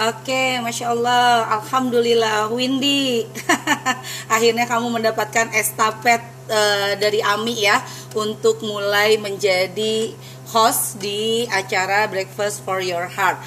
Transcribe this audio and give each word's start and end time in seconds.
Oke, 0.00 0.56
masya 0.64 0.96
Allah, 0.96 1.44
alhamdulillah, 1.60 2.48
Windy. 2.48 3.28
Akhirnya 4.32 4.64
kamu 4.64 4.96
mendapatkan 4.96 5.52
estafet 5.52 6.24
uh, 6.48 6.96
dari 6.96 7.20
Ami 7.20 7.68
ya 7.68 7.84
untuk 8.16 8.64
mulai 8.64 9.20
menjadi 9.20 10.16
host 10.56 10.96
di 11.04 11.44
acara 11.52 12.08
Breakfast 12.08 12.64
for 12.64 12.80
Your 12.80 13.12
Heart. 13.12 13.44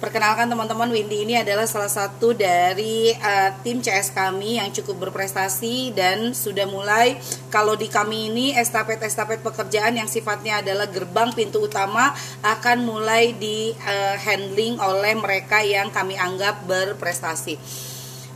Perkenalkan 0.00 0.48
teman-teman, 0.48 0.88
Windy 0.88 1.28
ini 1.28 1.36
adalah 1.36 1.68
salah 1.68 1.92
satu 1.92 2.32
dari 2.32 3.12
uh, 3.12 3.52
tim 3.60 3.84
CS 3.84 4.16
kami 4.16 4.56
yang 4.56 4.72
cukup 4.72 4.96
berprestasi 4.96 5.92
dan 5.92 6.32
sudah 6.32 6.64
mulai 6.64 7.20
kalau 7.52 7.76
di 7.76 7.84
kami 7.84 8.32
ini 8.32 8.56
estafet-estafet 8.56 9.44
pekerjaan 9.44 10.00
yang 10.00 10.08
sifatnya 10.08 10.64
adalah 10.64 10.88
gerbang 10.88 11.36
pintu 11.36 11.68
utama 11.68 12.16
akan 12.40 12.88
mulai 12.88 13.36
di 13.36 13.76
uh, 13.76 14.16
handling 14.16 14.80
oleh 14.80 15.20
mereka 15.20 15.60
yang 15.60 15.92
kami 15.92 16.16
anggap 16.16 16.64
berprestasi. 16.64 17.60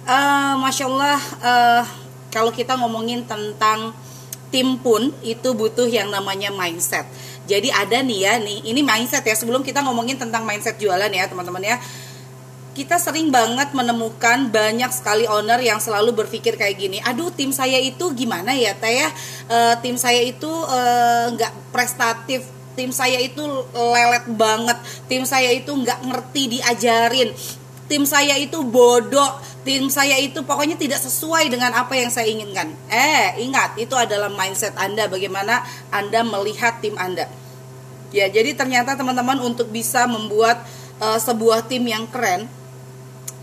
Uh, 0.04 0.60
Masya 0.60 0.84
Allah, 0.84 1.20
uh, 1.40 1.82
kalau 2.28 2.52
kita 2.52 2.76
ngomongin 2.76 3.24
tentang 3.24 3.96
tim 4.52 4.76
pun 4.76 5.16
itu 5.24 5.56
butuh 5.56 5.88
yang 5.88 6.12
namanya 6.12 6.52
mindset 6.52 7.08
jadi 7.44 7.68
ada 7.72 8.00
nih 8.00 8.18
ya 8.24 8.34
nih, 8.40 8.58
ini 8.72 8.80
mindset 8.80 9.24
ya. 9.24 9.36
Sebelum 9.36 9.60
kita 9.60 9.84
ngomongin 9.84 10.16
tentang 10.16 10.48
mindset 10.48 10.80
jualan 10.80 11.12
ya, 11.12 11.24
teman-teman 11.28 11.60
ya. 11.60 11.76
Kita 12.74 12.98
sering 12.98 13.30
banget 13.30 13.70
menemukan 13.70 14.50
banyak 14.50 14.90
sekali 14.90 15.30
owner 15.30 15.62
yang 15.62 15.78
selalu 15.78 16.24
berpikir 16.24 16.58
kayak 16.58 16.74
gini. 16.74 16.98
Aduh, 17.06 17.30
tim 17.30 17.54
saya 17.54 17.78
itu 17.78 18.10
gimana 18.16 18.50
ya, 18.50 18.74
Teh 18.74 18.98
ya? 18.98 19.08
E, 19.46 19.56
tim 19.78 19.94
saya 19.94 20.18
itu 20.26 20.50
eh, 20.50 21.26
nggak 21.38 21.52
e, 21.54 21.60
prestatif 21.70 22.42
tim 22.74 22.90
saya 22.90 23.22
itu 23.22 23.42
lelet 23.72 24.26
banget 24.34 24.74
tim 25.06 25.22
saya 25.22 25.54
itu 25.54 25.70
nggak 25.70 26.10
ngerti 26.10 26.58
diajarin 26.58 27.30
tim 27.84 28.08
saya 28.08 28.40
itu 28.40 28.64
bodoh 28.64 29.40
tim 29.62 29.92
saya 29.92 30.16
itu 30.16 30.40
pokoknya 30.40 30.80
tidak 30.80 31.00
sesuai 31.04 31.52
dengan 31.52 31.72
apa 31.76 31.92
yang 31.96 32.08
saya 32.08 32.28
inginkan 32.28 32.72
eh 32.88 33.36
ingat 33.44 33.76
itu 33.76 33.92
adalah 33.92 34.32
mindset 34.32 34.72
anda 34.80 35.04
bagaimana 35.08 35.60
anda 35.92 36.24
melihat 36.24 36.80
tim 36.80 36.96
anda 36.96 37.28
ya 38.08 38.28
jadi 38.32 38.56
ternyata 38.56 38.96
teman-teman 38.96 39.40
untuk 39.44 39.68
bisa 39.68 40.08
membuat 40.08 40.64
uh, 41.00 41.20
sebuah 41.20 41.68
tim 41.68 41.84
yang 41.84 42.08
keren 42.08 42.48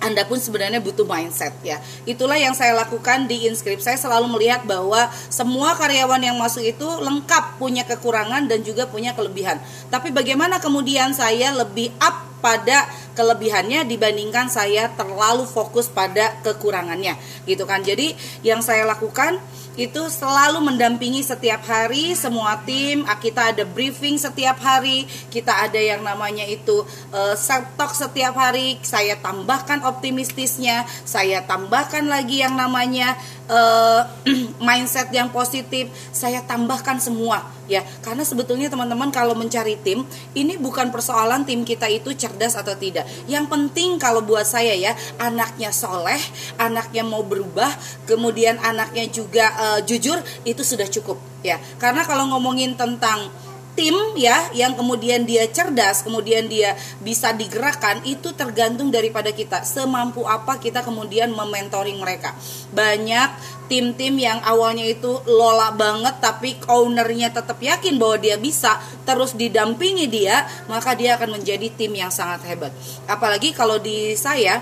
anda 0.01 0.25
pun 0.25 0.41
sebenarnya 0.41 0.81
butuh 0.81 1.05
mindset 1.05 1.53
ya. 1.61 1.77
Itulah 2.09 2.33
yang 2.33 2.57
saya 2.57 2.73
lakukan 2.73 3.29
di 3.29 3.45
inskrip. 3.45 3.77
Saya 3.77 4.01
selalu 4.01 4.33
melihat 4.33 4.65
bahwa 4.65 5.05
semua 5.29 5.77
karyawan 5.77 6.17
yang 6.17 6.41
masuk 6.41 6.65
itu 6.65 6.87
lengkap 7.05 7.61
punya 7.61 7.85
kekurangan 7.85 8.49
dan 8.49 8.65
juga 8.65 8.89
punya 8.89 9.13
kelebihan. 9.13 9.61
Tapi 9.93 10.09
bagaimana 10.09 10.57
kemudian 10.57 11.13
saya 11.13 11.53
lebih 11.53 11.93
up 12.01 12.30
pada 12.41 12.89
kelebihannya 13.13 13.85
dibandingkan 13.85 14.49
saya 14.49 14.89
terlalu 14.97 15.45
fokus 15.47 15.87
pada 15.87 16.35
kekurangannya. 16.41 17.15
Gitu 17.45 17.63
kan. 17.69 17.85
Jadi 17.85 18.17
yang 18.41 18.59
saya 18.65 18.83
lakukan 18.83 19.37
itu 19.79 20.03
selalu 20.11 20.59
mendampingi 20.67 21.23
setiap 21.23 21.63
hari 21.63 22.11
semua 22.11 22.59
tim. 22.67 23.07
Kita 23.07 23.55
ada 23.55 23.63
briefing 23.63 24.19
setiap 24.19 24.59
hari. 24.59 25.07
Kita 25.31 25.63
ada 25.63 25.79
yang 25.79 26.03
namanya 26.03 26.43
itu 26.43 26.83
uh, 27.15 27.35
self 27.39 27.71
talk 27.79 27.95
setiap 27.95 28.35
hari. 28.35 28.75
Saya 28.83 29.15
tambahkan 29.23 29.87
optimistisnya. 29.87 30.83
Saya 31.07 31.47
tambahkan 31.47 32.03
lagi 32.03 32.43
yang 32.43 32.59
namanya 32.59 33.15
uh, 33.51 34.01
mindset 34.67 35.11
yang 35.11 35.29
positif 35.29 35.91
saya 36.15 36.41
tambahkan 36.47 36.97
semua 36.97 37.43
ya. 37.67 37.83
Karena 38.01 38.23
sebetulnya 38.23 38.71
teman-teman 38.71 39.11
kalau 39.11 39.35
mencari 39.35 39.75
tim 39.83 40.07
ini 40.33 40.55
bukan 40.55 40.89
persoalan 40.89 41.43
tim 41.43 41.67
kita 41.67 41.91
itu 41.91 42.15
cerdas 42.15 42.55
atau 42.55 42.73
tidak. 42.79 43.03
Yang 43.27 43.51
penting 43.51 43.99
kalau 43.99 44.23
buat 44.23 44.47
saya 44.47 44.73
ya 44.73 44.95
anaknya 45.19 45.69
soleh 45.75 46.19
anaknya 46.57 47.03
mau 47.03 47.21
berubah 47.21 47.69
kemudian 48.07 48.57
anaknya 48.63 49.05
juga 49.11 49.45
uh, 49.59 49.79
jujur 49.83 50.17
itu 50.47 50.63
sudah 50.63 50.87
cukup 50.87 51.19
ya. 51.43 51.59
Karena 51.77 52.07
kalau 52.07 52.31
ngomongin 52.31 52.79
tentang 52.79 53.50
tim 53.81 53.97
ya 54.13 54.53
yang 54.53 54.77
kemudian 54.77 55.25
dia 55.25 55.49
cerdas 55.49 56.05
kemudian 56.05 56.45
dia 56.45 56.77
bisa 57.01 57.33
digerakkan 57.33 58.05
itu 58.05 58.29
tergantung 58.37 58.93
daripada 58.93 59.33
kita. 59.33 59.65
Semampu 59.65 60.21
apa 60.29 60.61
kita 60.61 60.85
kemudian 60.85 61.33
mementoring 61.33 61.97
mereka. 61.97 62.37
Banyak 62.69 63.33
tim-tim 63.65 64.21
yang 64.21 64.37
awalnya 64.45 64.85
itu 64.85 65.17
lola 65.25 65.73
banget 65.73 66.21
tapi 66.21 66.61
ownernya 66.69 67.33
tetap 67.33 67.57
yakin 67.57 67.97
bahwa 67.97 68.21
dia 68.21 68.37
bisa 68.37 68.77
terus 69.01 69.33
didampingi 69.33 70.05
dia 70.05 70.45
maka 70.69 70.93
dia 70.93 71.17
akan 71.17 71.41
menjadi 71.41 71.73
tim 71.73 71.97
yang 71.97 72.13
sangat 72.13 72.45
hebat. 72.45 72.69
Apalagi 73.09 73.49
kalau 73.49 73.81
di 73.81 74.13
saya 74.13 74.61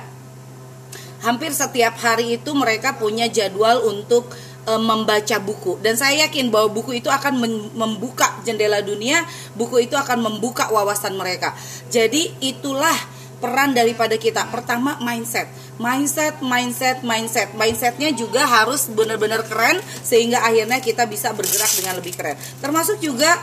hampir 1.19 1.52
setiap 1.52 2.00
hari 2.00 2.40
itu 2.40 2.56
mereka 2.56 2.96
punya 2.96 3.28
jadwal 3.28 3.84
untuk 3.84 4.31
e, 4.69 4.74
membaca 4.78 5.38
buku. 5.41 5.81
Dan 5.81 5.97
saya 5.97 6.30
yakin 6.30 6.53
bahwa 6.53 6.69
buku 6.69 7.02
itu 7.02 7.09
akan 7.09 7.41
membuka 7.74 8.30
jendela 8.46 8.85
dunia 8.85 9.25
buku 9.57 9.90
itu 9.90 9.97
akan 9.97 10.22
membuka 10.22 10.69
wawasan 10.69 11.18
mereka. 11.18 11.57
Jadi 11.90 12.38
itulah 12.46 12.96
peran 13.40 13.72
daripada 13.74 14.19
kita. 14.19 14.46
Pertama 14.52 15.00
mindset. 15.02 15.47
Mindset 15.79 16.44
mindset 16.44 17.02
mindset. 17.02 17.50
Mindsetnya 17.56 18.12
juga 18.13 18.46
harus 18.46 18.91
benar-benar 18.91 19.47
keren 19.47 19.79
sehingga 20.03 20.44
akhirnya 20.44 20.84
kita 20.84 21.08
bisa 21.08 21.31
bergerak 21.34 21.72
dengan 21.79 21.97
lebih 21.97 22.13
keren. 22.13 22.35
Termasuk 22.59 23.00
juga 23.00 23.40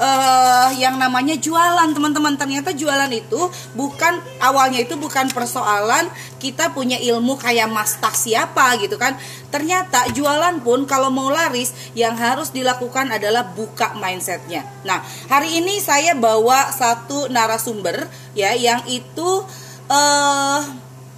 uh, 0.00 0.68
yang 0.80 0.96
namanya 0.96 1.36
jualan 1.36 1.92
teman-teman. 1.92 2.34
Ternyata 2.40 2.72
jualan 2.72 3.12
itu 3.12 3.52
bukan 3.76 4.18
awalnya 4.40 4.80
itu 4.80 4.96
bukan 4.96 5.28
persoalan 5.30 6.08
kita 6.40 6.72
punya 6.72 6.96
ilmu 6.96 7.36
kayak 7.36 7.68
mas 7.68 8.00
tak 8.00 8.16
siapa 8.16 8.80
gitu 8.80 8.96
kan. 8.96 9.14
Ternyata 9.52 10.08
jualan 10.16 10.64
pun 10.64 10.88
kalau 10.88 11.12
mau 11.12 11.28
laris 11.28 11.76
yang 11.92 12.16
harus 12.16 12.50
dilakukan 12.50 13.12
adalah 13.12 13.52
buka 13.52 13.94
mindsetnya. 14.00 14.64
Nah 14.88 15.04
hari 15.28 15.60
ini 15.60 15.78
saya 15.78 16.16
bawa 16.16 16.72
satu 16.72 17.28
narasumber 17.28 18.08
ya 18.32 18.56
yang 18.56 18.80
itu 18.88 19.44
uh, 19.92 20.60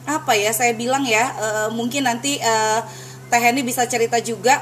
apa 0.03 0.33
ya 0.35 0.51
saya 0.51 0.75
bilang 0.75 1.07
ya 1.07 1.31
uh, 1.39 1.69
mungkin 1.71 2.11
nanti 2.11 2.43
uh, 2.43 2.83
Teh 3.31 3.41
Heni 3.41 3.63
bisa 3.65 3.87
cerita 3.87 4.19
juga 4.19 4.61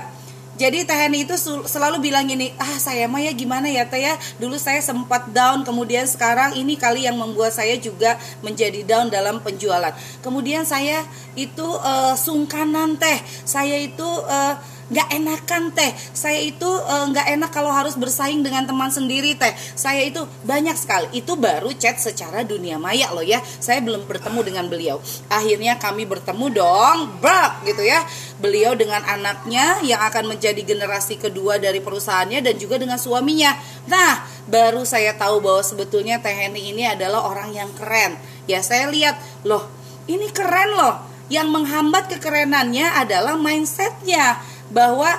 jadi 0.60 0.84
Teh 0.84 0.93
Heni 0.93 1.25
itu 1.25 1.41
selalu 1.65 2.12
bilang 2.12 2.28
gini, 2.28 2.53
ah 2.60 2.76
saya 2.76 3.09
mah 3.09 3.25
ya 3.25 3.32
gimana 3.32 3.65
ya 3.72 3.88
Teh 3.88 4.04
ya, 4.04 4.21
dulu 4.37 4.60
saya 4.60 4.84
sempat 4.84 5.32
down, 5.32 5.65
kemudian 5.65 6.04
sekarang 6.04 6.53
ini 6.53 6.76
kali 6.76 7.09
yang 7.09 7.16
membuat 7.16 7.56
saya 7.56 7.81
juga 7.81 8.21
menjadi 8.44 8.84
down 8.84 9.09
dalam 9.09 9.41
penjualan. 9.41 9.97
Kemudian 10.21 10.69
saya 10.69 11.00
itu 11.32 11.65
uh, 11.65 12.12
sungkanan 12.12 13.00
Teh, 13.00 13.25
saya 13.48 13.81
itu 13.81 14.04
uh, 14.04 14.60
nggak 14.91 15.09
enakan 15.15 15.62
teh. 15.71 15.91
Saya 16.12 16.43
itu 16.43 16.67
eh, 16.67 17.05
nggak 17.15 17.27
uh, 17.31 17.34
enak 17.39 17.51
kalau 17.55 17.71
harus 17.71 17.95
bersaing 17.95 18.43
dengan 18.43 18.67
teman 18.67 18.91
sendiri 18.91 19.39
teh. 19.39 19.55
Saya 19.78 20.03
itu 20.03 20.27
banyak 20.43 20.75
sekali. 20.75 21.06
Itu 21.15 21.39
baru 21.39 21.71
chat 21.78 22.03
secara 22.03 22.43
dunia 22.43 22.77
maya 22.77 23.09
loh 23.15 23.25
ya. 23.25 23.39
Saya 23.43 23.81
belum 23.81 24.05
bertemu 24.11 24.41
dengan 24.43 24.67
beliau. 24.67 24.99
Akhirnya 25.31 25.78
kami 25.78 26.05
bertemu 26.05 26.47
dong 26.51 26.99
brak 27.23 27.65
gitu 27.65 27.87
ya. 27.87 28.03
Beliau 28.43 28.75
dengan 28.75 29.01
anaknya 29.06 29.78
yang 29.87 30.03
akan 30.03 30.37
menjadi 30.37 30.61
generasi 30.67 31.17
kedua 31.17 31.62
dari 31.62 31.78
perusahaannya 31.78 32.43
dan 32.43 32.55
juga 32.59 32.83
dengan 32.83 32.99
suaminya. 32.99 33.55
Nah 33.87 34.27
baru 34.51 34.83
saya 34.83 35.15
tahu 35.15 35.39
bahwa 35.39 35.62
sebetulnya 35.62 36.19
Teh 36.19 36.34
Heni 36.34 36.75
ini 36.75 36.84
adalah 36.84 37.31
orang 37.31 37.55
yang 37.55 37.71
keren. 37.78 38.19
Ya 38.51 38.59
saya 38.67 38.91
lihat 38.91 39.17
loh 39.47 39.71
ini 40.11 40.27
keren 40.34 40.75
loh. 40.75 40.97
Yang 41.31 41.47
menghambat 41.55 42.11
kekerenannya 42.11 42.91
adalah 42.91 43.39
mindsetnya 43.39 44.43
bahwa 44.71 45.11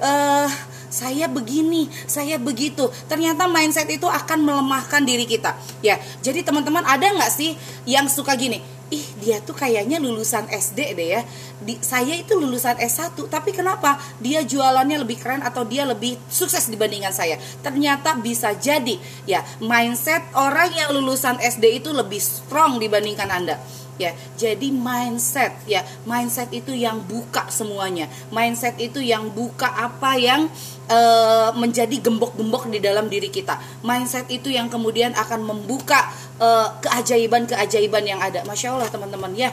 uh, 0.00 0.48
saya 0.90 1.30
begini, 1.30 1.86
saya 2.10 2.36
begitu. 2.36 2.90
Ternyata 3.06 3.46
mindset 3.46 3.86
itu 3.86 4.10
akan 4.10 4.42
melemahkan 4.42 5.06
diri 5.06 5.24
kita. 5.24 5.54
Ya, 5.80 5.96
jadi 6.20 6.42
teman-teman 6.42 6.82
ada 6.82 7.06
nggak 7.06 7.30
sih 7.30 7.54
yang 7.86 8.10
suka 8.10 8.34
gini? 8.34 8.58
Ih, 8.90 9.06
dia 9.22 9.38
tuh 9.38 9.54
kayaknya 9.54 10.02
lulusan 10.02 10.50
SD 10.50 10.98
deh 10.98 11.08
ya. 11.14 11.22
Di, 11.62 11.78
saya 11.78 12.18
itu 12.18 12.34
lulusan 12.34 12.74
S1, 12.74 13.14
tapi 13.30 13.54
kenapa 13.54 14.02
dia 14.18 14.42
jualannya 14.42 15.06
lebih 15.06 15.22
keren 15.22 15.46
atau 15.46 15.62
dia 15.62 15.86
lebih 15.86 16.18
sukses 16.26 16.66
dibandingkan 16.66 17.14
saya? 17.14 17.38
Ternyata 17.62 18.18
bisa 18.18 18.50
jadi 18.58 18.98
ya, 19.30 19.46
mindset 19.62 20.26
orang 20.34 20.74
yang 20.74 20.90
lulusan 20.90 21.38
SD 21.38 21.86
itu 21.86 21.94
lebih 21.94 22.18
strong 22.18 22.82
dibandingkan 22.82 23.30
Anda 23.30 23.62
ya. 24.00 24.16
Jadi 24.40 24.72
mindset 24.72 25.52
ya. 25.68 25.84
Mindset 26.08 26.48
itu 26.56 26.72
yang 26.72 27.04
buka 27.04 27.52
semuanya. 27.52 28.08
Mindset 28.32 28.80
itu 28.80 29.04
yang 29.04 29.28
buka 29.28 29.68
apa 29.68 30.16
yang 30.16 30.48
uh, 30.88 31.52
menjadi 31.52 32.00
gembok-gembok 32.00 32.72
di 32.72 32.80
dalam 32.80 33.12
diri 33.12 33.28
kita. 33.28 33.60
Mindset 33.84 34.32
itu 34.32 34.48
yang 34.48 34.72
kemudian 34.72 35.12
akan 35.12 35.44
membuka 35.44 36.08
uh, 36.40 36.80
keajaiban-keajaiban 36.80 38.04
yang 38.08 38.20
ada. 38.24 38.40
Masya 38.48 38.80
allah 38.80 38.88
teman-teman 38.88 39.36
ya. 39.36 39.52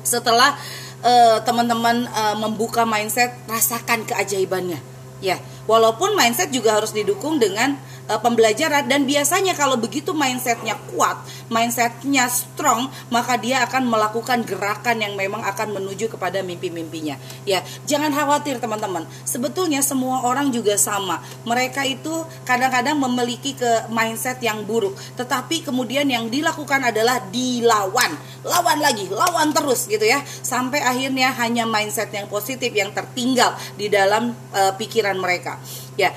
Setelah 0.00 0.56
uh, 1.04 1.38
teman-teman 1.44 2.08
uh, 2.08 2.36
membuka 2.40 2.88
mindset 2.88 3.36
rasakan 3.44 4.08
keajaibannya 4.08 4.80
ya. 5.20 5.36
Walaupun 5.68 6.16
mindset 6.16 6.48
juga 6.48 6.80
harus 6.80 6.96
didukung 6.96 7.36
dengan 7.36 7.76
uh, 8.08 8.20
pembelajaran 8.20 8.88
dan 8.88 9.04
biasanya 9.04 9.52
kalau 9.54 9.76
begitu 9.76 10.16
mindsetnya 10.16 10.74
kuat, 10.90 11.20
mindsetnya 11.52 12.26
strong, 12.32 12.88
maka 13.12 13.36
dia 13.36 13.62
akan 13.68 13.86
melakukan 13.86 14.42
gerakan 14.42 15.04
yang 15.04 15.14
memang 15.14 15.44
akan 15.44 15.76
menuju 15.76 16.08
kepada 16.08 16.40
mimpi-mimpinya. 16.40 17.20
Ya, 17.44 17.60
jangan 17.84 18.10
khawatir 18.10 18.58
teman-teman. 18.58 19.04
Sebetulnya 19.28 19.84
semua 19.84 20.24
orang 20.24 20.48
juga 20.50 20.74
sama. 20.80 21.20
Mereka 21.44 21.84
itu 21.84 22.24
kadang-kadang 22.48 22.96
memiliki 22.96 23.54
ke 23.54 23.86
mindset 23.92 24.40
yang 24.40 24.64
buruk, 24.64 24.96
tetapi 25.14 25.62
kemudian 25.62 26.08
yang 26.08 26.32
dilakukan 26.32 26.88
adalah 26.88 27.20
dilawan, 27.28 28.16
lawan 28.42 28.78
lagi, 28.80 29.06
lawan 29.12 29.52
terus 29.52 29.86
gitu 29.86 30.04
ya, 30.04 30.24
sampai 30.24 30.80
akhirnya 30.80 31.30
hanya 31.36 31.68
mindset 31.68 32.08
yang 32.10 32.26
positif 32.26 32.72
yang 32.72 32.90
tertinggal 32.96 33.52
di 33.76 33.92
dalam 33.92 34.32
uh, 34.56 34.72
pikiran 34.74 35.16
mereka. 35.20 35.60
Ya, 35.98 36.14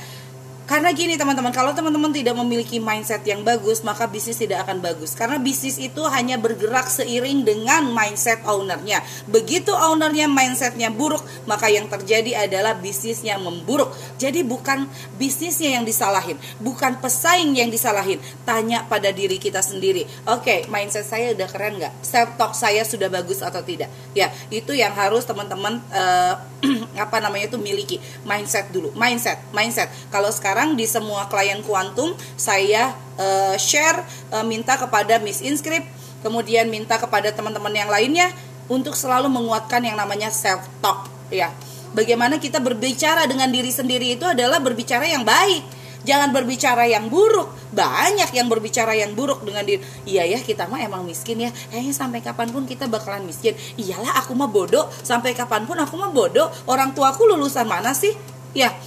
karena 0.71 0.95
gini 0.95 1.19
teman-teman, 1.19 1.51
kalau 1.51 1.75
teman-teman 1.75 2.15
tidak 2.15 2.31
memiliki 2.31 2.79
mindset 2.79 3.27
yang 3.27 3.43
bagus, 3.43 3.83
maka 3.83 4.07
bisnis 4.07 4.39
tidak 4.39 4.63
akan 4.63 4.79
bagus. 4.79 5.19
Karena 5.19 5.35
bisnis 5.35 5.75
itu 5.75 5.99
hanya 6.07 6.39
bergerak 6.39 6.87
seiring 6.87 7.43
dengan 7.43 7.91
mindset 7.91 8.39
ownernya. 8.47 9.03
Begitu 9.27 9.75
ownernya 9.75 10.31
mindsetnya 10.31 10.87
buruk, 10.87 11.27
maka 11.43 11.67
yang 11.67 11.91
terjadi 11.91 12.47
adalah 12.47 12.79
bisnisnya 12.79 13.35
memburuk. 13.35 13.91
Jadi 14.15 14.47
bukan 14.47 14.87
bisnisnya 15.19 15.75
yang 15.75 15.83
disalahin, 15.83 16.39
bukan 16.63 17.03
pesaing 17.03 17.51
yang 17.51 17.67
disalahin. 17.67 18.23
Tanya 18.47 18.87
pada 18.87 19.11
diri 19.11 19.43
kita 19.43 19.59
sendiri. 19.59 20.07
Oke, 20.31 20.63
okay, 20.63 20.71
mindset 20.71 21.03
saya 21.03 21.35
udah 21.35 21.51
keren 21.51 21.83
nggak? 21.83 21.99
Self 21.99 22.39
talk 22.39 22.55
saya 22.55 22.87
sudah 22.87 23.11
bagus 23.11 23.43
atau 23.43 23.59
tidak? 23.59 23.91
Ya, 24.15 24.31
itu 24.47 24.71
yang 24.71 24.95
harus 24.95 25.27
teman-teman 25.27 25.83
uh, 25.91 26.39
apa 27.03 27.17
namanya 27.19 27.51
itu 27.51 27.57
miliki 27.57 27.97
mindset 28.23 28.69
dulu. 28.69 28.93
Mindset, 28.95 29.41
mindset. 29.51 29.91
Kalau 30.13 30.29
sekarang 30.29 30.60
sekarang 30.61 30.77
di 30.77 30.85
semua 30.85 31.25
klien 31.25 31.57
kuantum 31.65 32.13
saya 32.37 32.93
uh, 33.17 33.57
share 33.57 33.97
uh, 34.29 34.45
minta 34.45 34.77
kepada 34.77 35.17
Miss 35.17 35.41
Inscript 35.41 35.89
kemudian 36.21 36.69
minta 36.69 37.01
kepada 37.01 37.33
teman-teman 37.33 37.73
yang 37.73 37.89
lainnya 37.89 38.29
untuk 38.69 38.93
selalu 38.93 39.25
menguatkan 39.25 39.81
yang 39.81 39.97
namanya 39.97 40.29
self 40.29 40.61
talk 40.77 41.09
ya. 41.33 41.49
Bagaimana 41.97 42.37
kita 42.37 42.61
berbicara 42.61 43.25
dengan 43.25 43.49
diri 43.49 43.73
sendiri 43.73 44.13
itu 44.13 44.21
adalah 44.29 44.61
berbicara 44.61 45.01
yang 45.09 45.25
baik. 45.25 45.65
Jangan 46.05 46.29
berbicara 46.29 46.85
yang 46.85 47.09
buruk. 47.09 47.49
Banyak 47.73 48.29
yang 48.29 48.45
berbicara 48.45 48.93
yang 48.93 49.17
buruk 49.17 49.41
dengan 49.41 49.65
diri. 49.65 49.81
Iya 50.05 50.29
ya 50.29 50.45
kita 50.45 50.69
mah 50.69 50.77
emang 50.77 51.09
miskin 51.09 51.41
ya. 51.41 51.49
Kayaknya 51.73 51.93
sampai 51.97 52.21
kapan 52.21 52.53
pun 52.53 52.69
kita 52.69 52.85
bakalan 52.85 53.25
miskin. 53.25 53.57
Iyalah 53.81 54.13
aku 54.21 54.37
mah 54.37 54.45
bodoh. 54.45 54.85
Sampai 55.01 55.33
kapan 55.33 55.65
pun 55.65 55.81
aku 55.81 55.97
mah 55.97 56.13
bodoh. 56.13 56.53
Orang 56.69 56.93
tuaku 56.93 57.33
lulusan 57.33 57.65
mana 57.65 57.97
sih? 57.97 58.13
Ya 58.53 58.77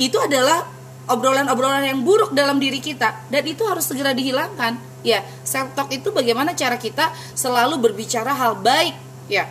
itu 0.00 0.16
adalah 0.16 0.79
obrolan-obrolan 1.10 1.84
yang 1.84 2.00
buruk 2.06 2.30
dalam 2.32 2.62
diri 2.62 2.78
kita 2.78 3.26
dan 3.28 3.42
itu 3.44 3.66
harus 3.66 3.84
segera 3.86 4.14
dihilangkan. 4.14 4.78
Ya, 5.00 5.24
self 5.44 5.72
talk 5.72 5.88
itu 5.90 6.12
bagaimana 6.12 6.52
cara 6.52 6.76
kita 6.76 7.08
selalu 7.32 7.80
berbicara 7.80 8.36
hal 8.36 8.60
baik 8.60 8.92
ya 9.32 9.48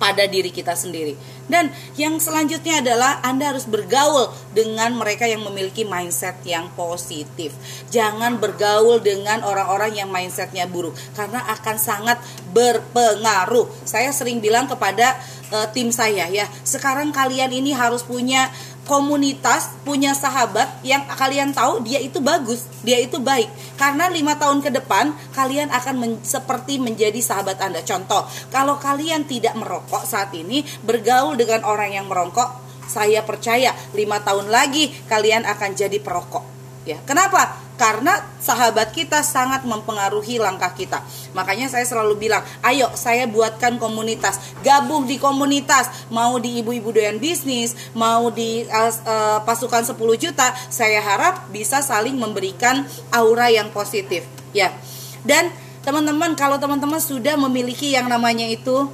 pada 0.00 0.24
diri 0.24 0.48
kita 0.48 0.72
sendiri. 0.72 1.12
Dan 1.50 1.68
yang 1.98 2.16
selanjutnya 2.16 2.80
adalah 2.80 3.20
Anda 3.20 3.52
harus 3.52 3.66
bergaul 3.66 4.32
dengan 4.56 4.96
mereka 4.96 5.26
yang 5.26 5.42
memiliki 5.44 5.84
mindset 5.84 6.40
yang 6.46 6.72
positif. 6.78 7.52
Jangan 7.92 8.38
bergaul 8.40 9.02
dengan 9.02 9.42
orang-orang 9.42 9.98
yang 9.98 10.08
mindsetnya 10.08 10.70
buruk 10.70 10.96
karena 11.12 11.42
akan 11.52 11.76
sangat 11.76 12.16
berpengaruh. 12.54 13.66
Saya 13.84 14.14
sering 14.14 14.38
bilang 14.38 14.70
kepada 14.70 15.18
uh, 15.50 15.66
tim 15.74 15.90
saya 15.90 16.30
ya, 16.30 16.46
sekarang 16.62 17.10
kalian 17.10 17.50
ini 17.50 17.74
harus 17.74 18.06
punya 18.06 18.48
komunitas 18.90 19.70
punya 19.86 20.18
sahabat 20.18 20.82
yang 20.82 21.06
kalian 21.06 21.54
tahu 21.54 21.86
dia 21.86 22.02
itu 22.02 22.18
bagus, 22.18 22.66
dia 22.82 22.98
itu 22.98 23.22
baik. 23.22 23.46
Karena 23.78 24.10
lima 24.10 24.34
tahun 24.34 24.58
ke 24.58 24.74
depan 24.82 25.14
kalian 25.30 25.70
akan 25.70 25.94
men 25.94 26.12
seperti 26.26 26.82
menjadi 26.82 27.22
sahabat 27.22 27.62
anda. 27.62 27.86
Contoh, 27.86 28.26
kalau 28.50 28.82
kalian 28.82 29.30
tidak 29.30 29.54
merokok 29.54 30.02
saat 30.02 30.34
ini 30.34 30.66
bergaul 30.82 31.38
dengan 31.38 31.62
orang 31.62 31.94
yang 31.94 32.10
merokok, 32.10 32.50
saya 32.90 33.22
percaya 33.22 33.70
lima 33.94 34.18
tahun 34.26 34.50
lagi 34.50 34.90
kalian 35.06 35.46
akan 35.46 35.70
jadi 35.78 36.02
perokok. 36.02 36.42
Ya, 36.82 36.98
kenapa? 37.06 37.69
Karena 37.80 38.12
sahabat 38.36 38.92
kita 38.92 39.24
sangat 39.24 39.64
mempengaruhi 39.64 40.36
langkah 40.36 40.68
kita. 40.76 41.00
Makanya 41.32 41.72
saya 41.72 41.88
selalu 41.88 42.28
bilang, 42.28 42.44
ayo 42.60 42.92
saya 42.92 43.24
buatkan 43.24 43.80
komunitas, 43.80 44.36
gabung 44.60 45.08
di 45.08 45.16
komunitas, 45.16 45.88
mau 46.12 46.36
di 46.36 46.60
ibu-ibu 46.60 46.92
doyan 46.92 47.16
bisnis, 47.16 47.72
mau 47.96 48.28
di 48.28 48.68
uh, 48.68 48.92
uh, 49.08 49.38
pasukan 49.48 49.80
10 49.80 49.96
juta, 50.20 50.52
saya 50.68 51.00
harap 51.00 51.48
bisa 51.48 51.80
saling 51.80 52.20
memberikan 52.20 52.84
aura 53.16 53.48
yang 53.48 53.72
positif, 53.72 54.28
ya. 54.52 54.76
Dan 55.24 55.48
teman-teman, 55.80 56.36
kalau 56.36 56.60
teman-teman 56.60 57.00
sudah 57.00 57.40
memiliki 57.40 57.96
yang 57.96 58.12
namanya 58.12 58.44
itu 58.44 58.92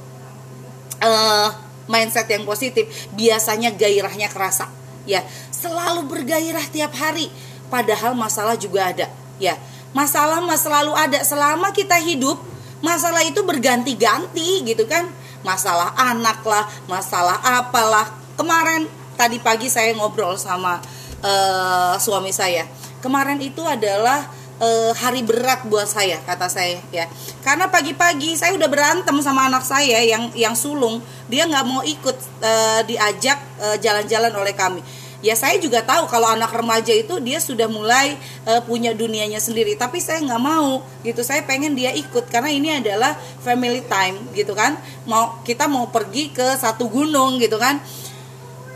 uh, 1.03 1.49
mindset 1.91 2.31
yang 2.31 2.47
positif, 2.47 2.87
biasanya 3.11 3.75
gairahnya 3.75 4.31
kerasa, 4.31 4.71
ya. 5.03 5.27
Selalu 5.51 6.07
bergairah 6.07 6.63
tiap 6.71 6.95
hari 6.95 7.27
padahal 7.67 8.17
masalah 8.17 8.55
juga 8.59 8.91
ada 8.91 9.07
ya. 9.41 9.55
Masalah 9.95 10.43
mas 10.43 10.61
selalu 10.61 10.93
ada. 10.93 11.23
Selama 11.23 11.71
kita 11.71 11.97
hidup 11.97 12.37
masalah 12.83 13.23
itu 13.25 13.41
berganti-ganti 13.41 14.65
gitu 14.67 14.85
kan. 14.85 15.07
Masalah 15.41 15.95
anak 15.95 16.43
lah 16.43 16.67
masalah 16.85 17.39
apalah. 17.41 18.11
Kemarin 18.37 18.85
tadi 19.17 19.41
pagi 19.41 19.71
saya 19.71 19.95
ngobrol 19.97 20.35
sama 20.37 20.77
uh, 21.23 21.95
suami 21.97 22.29
saya. 22.35 22.67
Kemarin 23.01 23.39
itu 23.41 23.63
adalah 23.63 24.27
uh, 24.59 24.91
hari 24.97 25.25
berat 25.25 25.65
buat 25.65 25.87
saya 25.87 26.21
kata 26.25 26.51
saya 26.51 26.77
ya. 26.93 27.09
Karena 27.41 27.71
pagi-pagi 27.71 28.35
saya 28.35 28.53
udah 28.53 28.69
berantem 28.69 29.17
sama 29.23 29.47
anak 29.49 29.63
saya 29.65 30.03
yang 30.03 30.29
yang 30.37 30.53
sulung. 30.53 31.01
Dia 31.31 31.47
nggak 31.49 31.65
mau 31.65 31.81
ikut 31.81 32.17
uh, 32.43 32.81
diajak 32.85 33.39
jalan-jalan 33.81 34.33
oleh 34.37 34.53
kami 34.53 34.81
ya 35.25 35.33
saya 35.33 35.57
juga 35.57 35.81
tahu 35.81 36.05
kalau 36.09 36.29
anak 36.33 36.53
remaja 36.53 36.93
itu 36.93 37.17
dia 37.21 37.41
sudah 37.41 37.65
mulai 37.65 38.17
uh, 38.45 38.61
punya 38.65 38.93
dunianya 38.93 39.41
sendiri. 39.41 39.73
Tapi 39.77 39.97
saya 40.01 40.21
nggak 40.23 40.43
mau 40.43 40.83
gitu. 41.01 41.21
Saya 41.25 41.45
pengen 41.45 41.73
dia 41.73 41.93
ikut 41.93 42.29
karena 42.29 42.49
ini 42.53 42.69
adalah 42.77 43.17
family 43.41 43.81
time 43.85 44.29
gitu 44.37 44.53
kan. 44.53 44.77
Mau 45.09 45.41
kita 45.41 45.65
mau 45.65 45.89
pergi 45.89 46.29
ke 46.33 46.57
satu 46.57 46.89
gunung 46.89 47.41
gitu 47.41 47.57
kan 47.57 47.81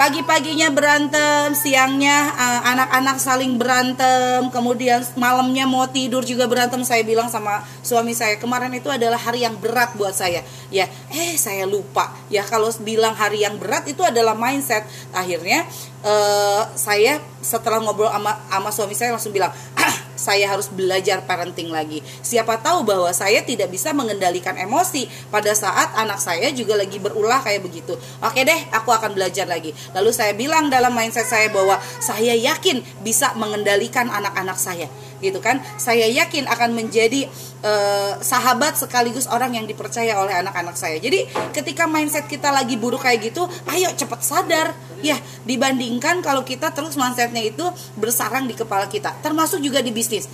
pagi-paginya 0.01 0.73
berantem, 0.73 1.53
siangnya 1.53 2.33
uh, 2.33 2.73
anak-anak 2.73 3.21
saling 3.21 3.61
berantem, 3.61 4.49
kemudian 4.49 5.05
malamnya 5.13 5.69
mau 5.69 5.85
tidur 5.85 6.25
juga 6.25 6.49
berantem. 6.49 6.81
Saya 6.81 7.05
bilang 7.05 7.29
sama 7.29 7.61
suami 7.85 8.17
saya, 8.17 8.41
kemarin 8.41 8.73
itu 8.73 8.89
adalah 8.89 9.21
hari 9.21 9.45
yang 9.45 9.53
berat 9.61 9.93
buat 9.93 10.17
saya. 10.17 10.41
Ya, 10.73 10.89
eh 11.13 11.37
saya 11.37 11.69
lupa. 11.69 12.17
Ya 12.33 12.41
kalau 12.41 12.73
bilang 12.81 13.13
hari 13.13 13.45
yang 13.45 13.61
berat 13.61 13.85
itu 13.85 14.01
adalah 14.01 14.33
mindset. 14.33 14.89
Akhirnya 15.13 15.69
uh, 16.01 16.65
saya 16.73 17.21
setelah 17.45 17.77
ngobrol 17.77 18.09
sama, 18.09 18.41
sama 18.49 18.69
suami 18.73 18.97
saya 18.97 19.13
langsung 19.13 19.29
bilang, 19.29 19.53
ah, 19.77 19.95
saya 20.21 20.45
harus 20.45 20.69
belajar 20.69 21.25
parenting 21.25 21.73
lagi. 21.73 22.05
Siapa 22.21 22.61
tahu 22.61 22.85
bahwa 22.85 23.09
saya 23.09 23.41
tidak 23.41 23.73
bisa 23.73 23.89
mengendalikan 23.97 24.53
emosi 24.53 25.09
pada 25.33 25.49
saat 25.57 25.97
anak 25.97 26.21
saya 26.21 26.53
juga 26.53 26.77
lagi 26.77 27.01
berulah 27.01 27.41
kayak 27.41 27.65
begitu. 27.65 27.97
Oke 28.21 28.45
deh, 28.45 28.61
aku 28.69 28.93
akan 28.93 29.17
belajar 29.17 29.49
lagi. 29.49 29.73
Lalu 29.97 30.13
saya 30.13 30.37
bilang 30.37 30.69
dalam 30.69 30.93
mindset 30.93 31.25
saya 31.25 31.49
bahwa 31.49 31.81
saya 31.97 32.37
yakin 32.37 32.85
bisa 33.01 33.33
mengendalikan 33.33 34.05
anak-anak 34.13 34.61
saya 34.61 34.85
gitu 35.21 35.39
kan. 35.39 35.61
Saya 35.77 36.09
yakin 36.09 36.49
akan 36.49 36.73
menjadi 36.75 37.29
uh, 37.61 38.19
sahabat 38.19 38.75
sekaligus 38.75 39.29
orang 39.29 39.55
yang 39.55 39.69
dipercaya 39.69 40.17
oleh 40.17 40.33
anak-anak 40.41 40.75
saya. 40.75 40.97
Jadi 40.97 41.29
ketika 41.53 41.85
mindset 41.85 42.25
kita 42.27 42.49
lagi 42.49 42.75
buruk 42.75 43.05
kayak 43.05 43.31
gitu 43.31 43.45
ayo 43.71 43.87
cepat 43.93 44.21
sadar. 44.25 44.73
Ya 45.01 45.17
dibandingkan 45.45 46.21
kalau 46.21 46.45
kita 46.45 46.69
terus 46.73 46.93
mindsetnya 46.93 47.41
itu 47.41 47.65
bersarang 47.95 48.49
di 48.49 48.57
kepala 48.57 48.89
kita. 48.89 49.15
Termasuk 49.21 49.61
juga 49.61 49.79
di 49.79 49.93
bisnis. 49.93 50.27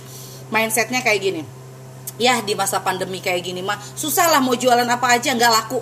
Mindsetnya 0.48 1.04
kayak 1.04 1.20
gini. 1.20 1.42
Ya 2.18 2.42
di 2.42 2.58
masa 2.58 2.82
pandemi 2.82 3.22
kayak 3.22 3.46
gini 3.46 3.62
mah 3.62 3.78
susah 3.94 4.26
lah 4.26 4.42
mau 4.42 4.58
jualan 4.58 4.88
apa 4.88 5.06
aja 5.14 5.32
nggak 5.36 5.52
laku. 5.52 5.80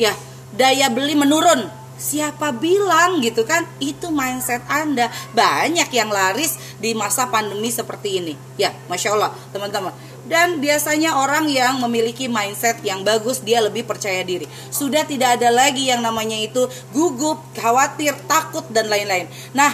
Ya 0.00 0.14
daya 0.54 0.90
beli 0.90 1.18
menurun 1.18 1.83
Siapa 1.94 2.50
bilang 2.50 3.22
gitu 3.22 3.46
kan? 3.46 3.62
Itu 3.78 4.10
mindset 4.10 4.66
Anda. 4.66 5.08
Banyak 5.30 5.88
yang 5.94 6.10
laris 6.10 6.58
di 6.82 6.90
masa 6.92 7.30
pandemi 7.30 7.70
seperti 7.70 8.18
ini. 8.18 8.34
Ya, 8.58 8.74
masya 8.90 9.14
Allah, 9.14 9.30
teman-teman. 9.54 9.94
Dan 10.24 10.58
biasanya 10.58 11.20
orang 11.20 11.46
yang 11.52 11.78
memiliki 11.84 12.32
mindset 12.32 12.80
yang 12.80 13.04
bagus, 13.04 13.44
dia 13.44 13.60
lebih 13.60 13.84
percaya 13.84 14.24
diri. 14.24 14.48
Sudah 14.72 15.04
tidak 15.04 15.36
ada 15.38 15.52
lagi 15.52 15.92
yang 15.92 16.00
namanya 16.00 16.40
itu 16.40 16.64
gugup, 16.96 17.44
khawatir, 17.54 18.16
takut, 18.24 18.64
dan 18.72 18.88
lain-lain. 18.88 19.28
Nah, 19.52 19.70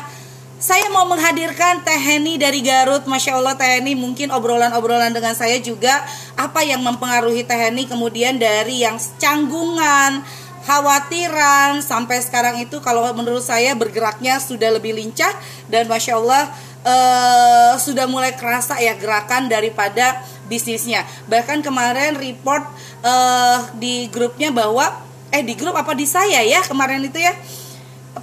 saya 0.61 0.93
mau 0.93 1.09
menghadirkan 1.09 1.81
Teh 1.89 1.97
Heni 1.97 2.37
dari 2.37 2.61
Garut 2.61 3.09
Masya 3.09 3.41
Allah 3.41 3.57
Teh 3.57 3.65
Heni 3.65 3.97
mungkin 3.97 4.29
obrolan-obrolan 4.29 5.09
dengan 5.09 5.33
saya 5.33 5.57
juga 5.57 6.05
Apa 6.37 6.61
yang 6.61 6.85
mempengaruhi 6.85 7.49
Teh 7.49 7.57
Heni 7.57 7.89
kemudian 7.89 8.37
dari 8.37 8.85
yang 8.85 9.01
canggungan 9.17 10.21
khawatiran 10.65 11.81
sampai 11.81 12.21
sekarang 12.21 12.61
itu 12.61 12.79
kalau 12.85 13.07
menurut 13.17 13.41
saya 13.41 13.73
bergeraknya 13.73 14.37
sudah 14.37 14.77
lebih 14.77 14.93
lincah 14.93 15.33
dan 15.73 15.89
masya 15.89 16.21
Allah 16.21 16.53
uh, 16.85 17.75
sudah 17.81 18.05
mulai 18.09 18.37
kerasa 18.37 18.77
ya 18.81 18.97
gerakan 18.97 19.49
daripada 19.49 20.21
bisnisnya. 20.51 21.07
Bahkan 21.31 21.65
kemarin 21.65 22.19
report 22.19 22.67
uh, 23.01 23.71
di 23.79 24.11
grupnya 24.13 24.53
bahwa 24.53 24.89
eh 25.31 25.47
di 25.47 25.55
grup 25.55 25.79
apa 25.79 25.95
di 25.95 26.11
saya 26.11 26.43
ya 26.43 26.59
kemarin 26.67 27.07
itu 27.07 27.23
ya 27.23 27.31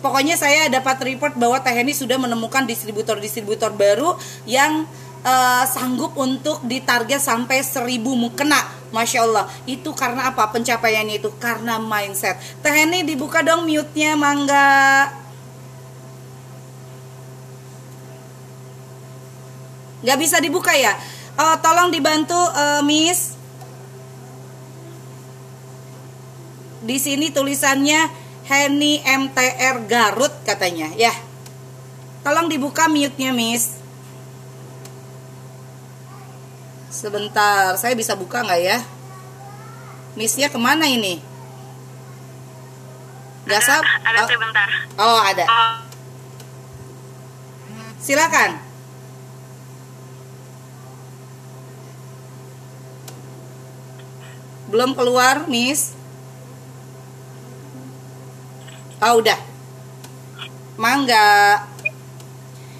pokoknya 0.03 0.35
saya 0.35 0.67
dapat 0.67 0.99
report 1.07 1.39
bahwa 1.39 1.55
Teheni 1.63 1.95
sudah 1.95 2.19
menemukan 2.19 2.67
distributor-distributor 2.67 3.71
baru 3.71 4.19
yang 4.43 4.83
uh, 5.27 5.63
sanggup 5.67 6.15
untuk 6.15 6.63
ditarget 6.63 7.19
sampai 7.19 7.59
seribu 7.59 8.15
mukena 8.15 8.63
Masya 8.95 9.27
Allah. 9.27 9.45
Itu 9.67 9.91
karena 9.91 10.31
apa? 10.31 10.47
Pencapaiannya 10.55 11.19
itu 11.19 11.27
karena 11.35 11.75
mindset. 11.75 12.39
Teheni 12.63 13.03
dibuka 13.03 13.43
dong 13.43 13.67
mute-nya 13.67 14.15
mangga. 14.15 15.11
Nggak 20.07 20.19
bisa 20.23 20.39
dibuka 20.39 20.71
ya? 20.71 20.95
Uh, 21.35 21.59
tolong 21.59 21.91
dibantu 21.91 22.37
uh, 22.37 22.79
Miss. 22.87 23.35
Di 26.87 26.95
sini 27.01 27.35
tulisannya 27.35 28.07
Henny 28.47 29.03
MTR 29.03 29.83
Garut 29.91 30.31
katanya 30.47 30.87
ya. 30.95 31.11
Tolong 32.23 32.47
dibuka 32.47 32.87
mute-nya 32.87 33.35
Miss 33.35 33.86
sebentar 36.97 37.77
saya 37.77 37.93
bisa 37.93 38.17
buka 38.17 38.41
nggak 38.41 38.61
ya 38.65 38.79
Missnya 40.17 40.49
ke 40.49 40.57
mana 40.57 40.89
ini 40.89 41.21
Gak 43.45 43.61
ada, 43.61 43.85
ada 44.01 44.19
oh. 44.25 44.27
sebentar 44.27 44.69
oh 44.97 45.19
ada 45.21 45.45
oh. 45.45 45.77
silakan 48.01 48.57
belum 54.73 54.97
keluar 54.97 55.45
Miss 55.45 55.93
Oh 58.97 59.21
udah. 59.21 59.37
Mangga. 60.73 61.61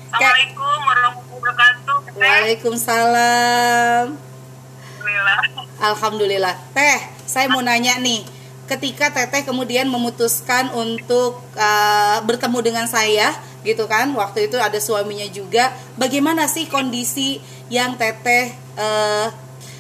Assalamualaikum 0.10 0.78
warahmatullahi 0.82 1.30
wabarakatuh. 1.30 1.77
Waalaikumsalam. 2.18 4.06
Alhamdulillah. 4.18 5.40
Alhamdulillah. 5.78 6.56
Teh, 6.74 7.00
saya 7.30 7.46
mau 7.48 7.62
nanya 7.62 8.02
nih. 8.02 8.26
Ketika 8.68 9.14
Teteh 9.14 9.48
kemudian 9.48 9.88
memutuskan 9.88 10.74
untuk 10.76 11.40
uh, 11.56 12.20
bertemu 12.28 12.60
dengan 12.60 12.84
saya, 12.90 13.32
gitu 13.64 13.88
kan? 13.88 14.12
Waktu 14.12 14.52
itu 14.52 14.60
ada 14.60 14.76
suaminya 14.82 15.24
juga. 15.32 15.72
Bagaimana 15.96 16.52
sih 16.52 16.68
kondisi 16.68 17.40
yang 17.72 17.96
Teteh 17.96 18.52
uh, 18.76 19.32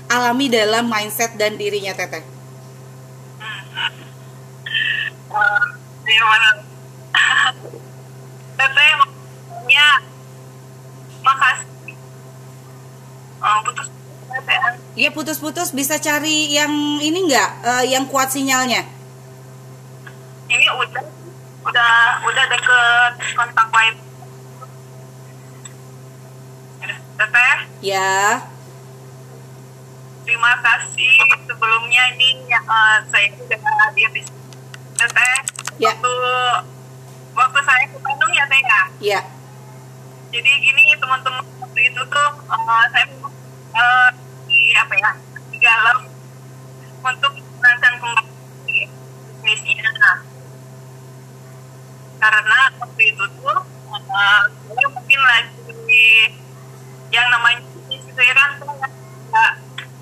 alami 0.07 0.47
dalam 0.47 0.87
mindset 0.87 1.35
dan 1.35 1.59
dirinya 1.59 1.91
Teteh? 1.91 2.23
Uh, 5.27 5.65
mana 6.27 6.49
teteh 8.57 8.89
ya 9.67 9.89
makasih 11.23 11.95
oh, 13.43 13.57
putus 13.63 13.87
Iya 14.97 15.13
putus-putus 15.13 15.77
bisa 15.77 16.01
cari 16.01 16.49
yang 16.57 16.97
ini 16.97 17.29
enggak 17.29 17.49
uh, 17.61 17.85
yang 17.85 18.09
kuat 18.09 18.33
sinyalnya? 18.33 18.81
Ini 20.49 20.65
udah 20.73 21.05
udah 21.69 21.93
udah 22.25 22.45
deket 22.49 23.13
kontak 23.37 23.67
wifi. 23.69 24.01
Teteh? 27.13 27.57
Ya. 27.85 28.41
Terima 30.25 30.51
kasih 30.65 31.13
sebelumnya 31.45 32.03
ini 32.17 32.49
uh, 32.57 32.97
saya 33.13 33.29
sudah 33.37 33.59
hadir 33.61 34.09
di 34.17 34.21
Teteh 34.97 35.37
ya. 35.77 35.93
waktu 35.93 36.13
waktu 37.37 37.59
saya 37.61 37.85
ke 37.85 37.97
Bandung 38.01 38.33
ya 38.33 38.45
teh 38.49 38.61
ya 38.61 38.81
iya 38.97 39.19
jadi 40.33 40.51
gini 40.57 40.83
teman-teman 40.97 41.45
waktu 41.61 41.81
itu 41.85 42.01
tuh 42.01 42.29
uh, 42.49 42.83
saya 42.89 43.05
uh, 43.77 44.09
apa 44.77 44.93
ya 44.93 45.11
di 45.49 45.57
dalam 45.57 45.97
untuk 47.01 47.33
merancang 47.57 47.95
kembali 47.97 48.77
bisnisnya. 49.41 49.89
Nah, 49.97 50.17
karena 52.17 52.59
waktu 52.77 53.01
itu 53.09 53.23
tuh 53.41 53.59
uh, 53.89 54.43
mungkin 54.93 55.21
lagi 55.25 56.05
yang 57.09 57.27
namanya 57.33 57.59
bisnis 57.65 58.03
itu 58.05 58.21
ya 58.21 58.33
kan 58.35 58.49
kayak 58.61 59.51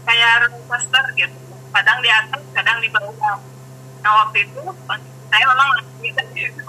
kayak 0.05 0.31
roller 0.43 0.61
coaster 0.67 1.05
gitu. 1.15 1.37
Kadang 1.75 1.99
di 1.99 2.09
atas 2.11 2.41
kadang 2.55 2.77
di 2.79 2.89
bawah. 2.91 3.39
Nah 4.03 4.11
waktu 4.23 4.47
itu 4.47 4.61
saya 5.31 5.43
memang 5.51 5.69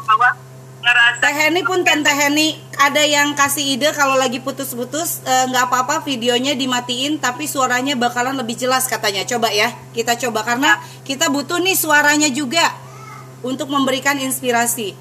bahwa 0.07 0.31
ngerasa 0.83 1.21
Teh 1.23 1.35
Heni 1.35 1.61
pun 1.67 1.83
Tante 1.83 2.13
Heni 2.15 2.66
ada 2.77 3.01
yang 3.01 3.33
kasih 3.33 3.77
ide 3.77 3.89
kalau 3.97 4.21
lagi 4.21 4.37
putus-putus 4.45 5.25
eh, 5.25 5.45
nggak 5.49 5.65
-putus, 5.65 5.81
apa-apa 5.81 6.05
videonya 6.05 6.53
dimatiin 6.53 7.17
tapi 7.17 7.49
suaranya 7.49 7.97
bakalan 7.97 8.37
lebih 8.37 8.57
jelas 8.57 8.85
katanya 8.85 9.25
coba 9.25 9.49
ya 9.49 9.73
kita 9.97 10.17
coba 10.29 10.45
karena 10.45 10.77
kita 11.09 11.33
butuh 11.33 11.57
nih 11.57 11.73
suaranya 11.73 12.29
juga 12.29 12.69
untuk 13.41 13.73
memberikan 13.73 14.21
inspirasi 14.21 14.93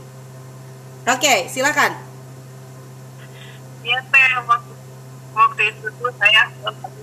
oke 1.04 1.36
silakan 1.52 2.00
ya 3.86 4.00
teh 4.02 4.32
waktu, 4.48 4.74
waktu 5.36 5.62
itu 5.70 6.08
saya 6.16 6.42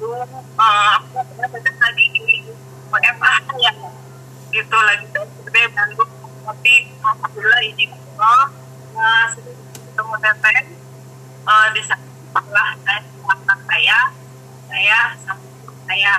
belum 0.01 0.31
uh, 0.57 0.89
aku 0.99 1.21
lagi 1.21 2.07
di 2.17 2.37
WFA 2.91 3.33
ya 3.61 3.73
gitu 4.51 4.77
lagi 4.77 5.07
bantu 5.53 6.03
tapi 6.43 6.75
alhamdulillah 6.99 7.63
izin 7.71 7.91
Allah 8.19 8.49
uh, 8.99 9.29
teteh 10.19 10.67
uh, 11.47 11.67
di 11.73 11.83
setelah 11.85 12.69
saya 12.85 13.01
anak 13.33 13.61
saya 13.69 13.99
saya 14.69 15.01
sama 15.25 15.73
saya 15.89 16.15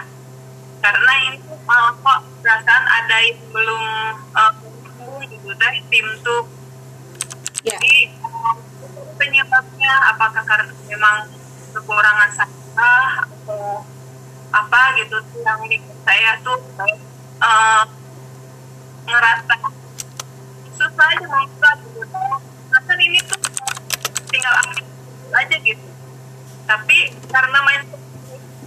karena 0.84 1.14
ini 1.30 1.38
uh, 1.48 1.92
kok 2.02 2.20
perasaan 2.44 2.86
ada 2.86 3.18
yang 3.24 3.40
belum 3.54 3.84
uh, 4.36 4.54
gitu 5.26 5.50
teh 5.56 5.76
tim 5.90 6.08
tuh 6.22 6.44
yeah. 7.64 7.80
jadi 7.80 7.96
uh, 8.24 8.56
penyebabnya 9.16 9.94
apakah 10.16 10.44
karena 10.44 10.74
memang 10.90 11.32
kekurangan 11.74 12.30
saya 12.36 12.90
atau 13.26 13.82
apa 14.54 14.82
gitu 15.02 15.18
yang 15.42 15.60
saya 16.06 16.38
tuh 16.46 16.60
uh, 17.42 17.84
ngerasa 19.08 19.56
susah 20.78 21.08
aja 21.10 21.26
membuka 21.26 21.72
gitu 21.82 22.22
kan 22.74 22.98
ini 23.00 23.20
tuh 23.26 23.40
tinggal 24.30 24.54
ambil 24.68 24.86
aja 25.34 25.56
gitu 25.64 25.88
tapi 26.68 26.98
karena 27.32 27.60
main 27.64 27.84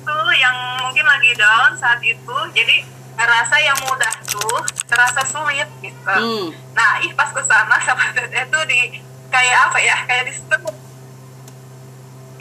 itu 0.06 0.18
yang 0.38 0.56
mungkin 0.82 1.06
lagi 1.06 1.30
down 1.36 1.72
saat 1.86 2.02
itu 2.02 2.36
jadi 2.50 2.82
rasa 3.14 3.56
yang 3.62 3.78
mudah 3.86 4.10
tuh 4.26 4.58
terasa 4.90 5.22
sulit 5.22 5.70
gitu. 5.78 6.02
Hmm. 6.02 6.50
nah 6.74 6.98
ih 6.98 7.14
pas 7.14 7.30
ke 7.30 7.38
sana 7.46 7.78
sama 7.86 8.10
teteh 8.10 8.42
tuh 8.50 8.66
di 8.66 8.98
kayak 9.30 9.70
apa 9.70 9.78
ya 9.78 9.96
kayak 10.10 10.26
di 10.26 10.34
strum 10.34 10.74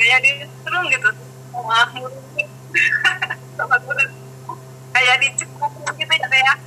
kayak 0.02 0.20
di 0.26 0.32
strum 0.50 0.84
gitu. 0.90 1.10
Sama 1.54 1.86
kayak 4.98 5.16
dicekuk 5.22 5.72
gitu 5.94 6.14
ya 6.18 6.28
kayak 6.28 6.58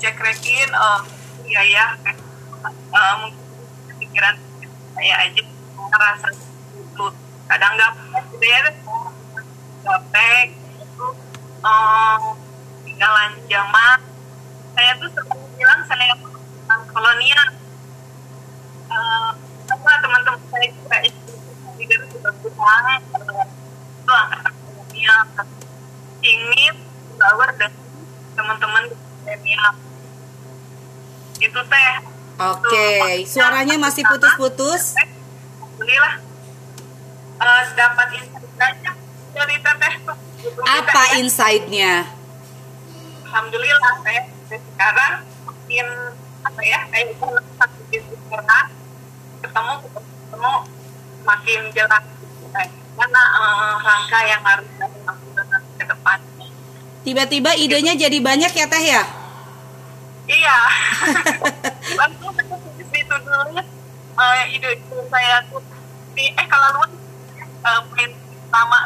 cekrekin 0.00 0.70
oh 0.72 1.04
iya 1.44 1.62
ya 1.68 1.86
uh, 2.64 3.14
mungkin 3.20 3.94
pikiran 4.00 4.34
saya 4.96 5.14
aja 5.28 5.42
ngerasa 5.76 6.28
itu 6.74 7.06
kadang 7.46 7.72
nggak 7.76 7.92
gitu 8.34 8.44
ya 8.48 8.58
gaptek 9.84 10.57
um, 11.62 12.22
tinggalan 12.84 13.32
zaman 13.46 13.98
saya 14.74 14.90
tuh 14.98 15.10
sering 15.10 15.42
bilang 15.58 15.80
saya 15.86 16.14
kolonial 16.94 17.48
uh, 18.90 19.30
apa 19.68 19.90
teman-teman 20.02 20.40
saya 20.50 20.66
juga 20.70 20.96
itu 21.02 21.32
juga 21.78 21.96
bilang 22.42 22.86
itu 23.06 24.12
angkatan 24.12 24.54
kolonial 24.62 25.20
ini 26.22 26.64
flower 27.18 27.50
dan 27.58 27.72
teman-teman 28.34 28.84
kolonial 29.24 29.72
itu 31.38 31.60
teh 31.62 31.92
Oke, 32.38 32.70
okay. 32.70 33.26
suaranya 33.26 33.74
masih 33.82 34.06
putus-putus. 34.06 34.94
Alhamdulillah 34.94 36.22
uh, 37.42 37.62
dapat 37.74 38.08
insight 38.18 38.78
dari 39.34 39.56
teteh 39.58 39.94
tuh. 40.06 40.17
Apa 40.64 41.02
ya. 41.12 41.14
insight-nya? 41.20 41.92
Alhamdulillah 43.28 43.94
saya 44.04 44.22
sekarang 44.48 45.14
makin 45.44 45.86
apa 46.44 46.60
ya 46.64 46.80
kayak 46.88 47.12
satu 47.60 47.80
bisnis 47.92 48.22
pernah 48.32 48.72
ketemu 49.44 49.74
ketemu 49.84 50.54
makin 51.28 51.60
jelas 51.76 52.04
mana 52.98 53.22
uh, 53.38 53.76
langkah 53.78 54.22
yang 54.26 54.42
harus 54.42 54.66
saya 54.74 54.90
lakukan 55.06 55.46
ke 55.78 55.84
depan. 55.86 56.18
Tiba-tiba 57.06 57.50
idenya 57.54 57.94
jadi 57.94 58.18
banyak 58.18 58.52
ya 58.52 58.66
Teh 58.66 58.84
ya? 58.84 59.02
Iya. 60.28 60.58
Langsung 61.94 62.34
itu 62.98 63.14
dulu 63.22 63.62
uh, 64.18 64.42
ide 64.50 64.70
itu 64.76 64.96
saya 65.08 65.38
tuh 65.46 65.62
di 66.18 66.34
eh 66.34 66.46
kalau 66.50 66.68
lu 66.74 66.84
uh, 67.62 67.80
main 67.94 68.10
sama 68.50 68.78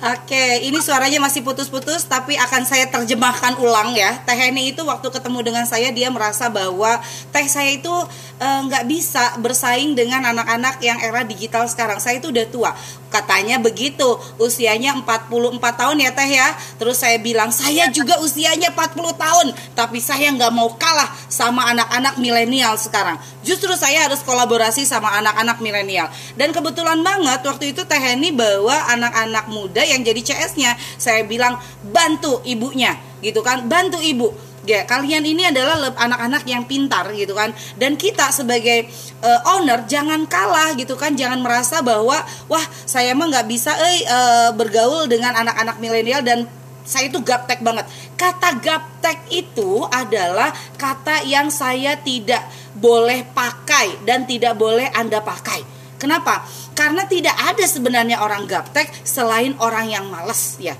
Oke, 0.00 0.64
ini 0.64 0.80
suaranya 0.80 1.20
masih 1.20 1.44
putus-putus, 1.44 2.08
tapi 2.08 2.32
akan 2.32 2.64
saya 2.64 2.88
terjemahkan 2.88 3.60
ulang 3.60 3.92
ya. 3.92 4.16
Teh 4.24 4.32
Heni 4.32 4.72
itu 4.72 4.80
waktu 4.80 5.12
ketemu 5.12 5.44
dengan 5.44 5.68
saya 5.68 5.92
dia 5.92 6.08
merasa 6.08 6.48
bahwa 6.48 7.04
teh 7.28 7.44
saya 7.44 7.68
itu 7.68 7.92
nggak 8.40 8.84
e, 8.84 8.88
bisa 8.88 9.36
bersaing 9.44 9.92
dengan 9.92 10.24
anak-anak 10.24 10.80
yang 10.80 10.96
era 11.04 11.20
digital 11.20 11.68
sekarang. 11.68 12.00
Saya 12.00 12.16
itu 12.16 12.32
udah 12.32 12.46
tua 12.48 12.72
katanya 13.10 13.58
begitu. 13.58 14.16
Usianya 14.38 14.96
44 15.02 15.60
tahun 15.60 15.96
ya 16.00 16.10
teh 16.14 16.30
ya. 16.30 16.48
Terus 16.78 17.02
saya 17.02 17.18
bilang 17.18 17.50
saya 17.50 17.90
juga 17.90 18.16
usianya 18.22 18.72
40 18.72 18.96
tahun 19.18 19.46
tapi 19.74 19.98
saya 19.98 20.30
nggak 20.32 20.52
mau 20.54 20.72
kalah 20.78 21.10
sama 21.26 21.68
anak-anak 21.74 22.16
milenial 22.22 22.78
sekarang. 22.78 23.18
Justru 23.42 23.74
saya 23.74 24.08
harus 24.08 24.22
kolaborasi 24.22 24.86
sama 24.86 25.10
anak-anak 25.18 25.58
milenial. 25.60 26.08
Dan 26.38 26.54
kebetulan 26.54 27.02
banget 27.02 27.42
waktu 27.44 27.74
itu 27.74 27.82
teh 27.84 28.00
Heni 28.00 28.32
bawa 28.32 28.88
anak-anak 28.96 29.50
muda 29.50 29.82
yang 29.84 30.00
jadi 30.00 30.22
CS-nya 30.22 30.78
saya 30.96 31.26
bilang 31.26 31.58
bantu 31.82 32.40
ibunya 32.46 32.96
gitu 33.20 33.44
kan. 33.44 33.68
Bantu 33.68 34.00
ibu 34.00 34.32
ya 34.68 34.84
kalian 34.84 35.24
ini 35.24 35.48
adalah 35.48 35.92
anak-anak 35.96 36.44
yang 36.44 36.64
pintar 36.68 37.08
gitu 37.16 37.32
kan. 37.32 37.52
Dan 37.76 37.96
kita 37.96 38.28
sebagai 38.34 38.88
uh, 39.24 39.56
owner 39.56 39.84
jangan 39.88 40.24
kalah 40.28 40.76
gitu 40.76 40.96
kan. 40.96 41.16
Jangan 41.16 41.40
merasa 41.40 41.80
bahwa 41.80 42.20
wah 42.48 42.66
saya 42.84 43.12
mah 43.16 43.28
nggak 43.28 43.46
bisa 43.48 43.72
eh 43.76 43.98
uh, 44.08 44.50
bergaul 44.56 45.08
dengan 45.08 45.36
anak-anak 45.36 45.76
milenial 45.80 46.20
dan 46.24 46.44
saya 46.84 47.12
itu 47.12 47.20
gaptek 47.22 47.60
banget. 47.62 47.86
Kata 48.16 48.58
gaptek 48.58 49.28
itu 49.30 49.84
adalah 49.88 50.50
kata 50.74 51.22
yang 51.22 51.52
saya 51.52 51.94
tidak 52.00 52.42
boleh 52.74 53.22
pakai 53.30 54.02
dan 54.02 54.24
tidak 54.26 54.56
boleh 54.58 54.88
anda 54.90 55.22
pakai. 55.22 55.62
Kenapa? 56.00 56.48
Karena 56.72 57.04
tidak 57.04 57.36
ada 57.36 57.64
sebenarnya 57.68 58.24
orang 58.24 58.48
gaptek 58.48 58.88
selain 59.04 59.52
orang 59.60 59.92
yang 59.92 60.08
males 60.08 60.56
ya 60.56 60.72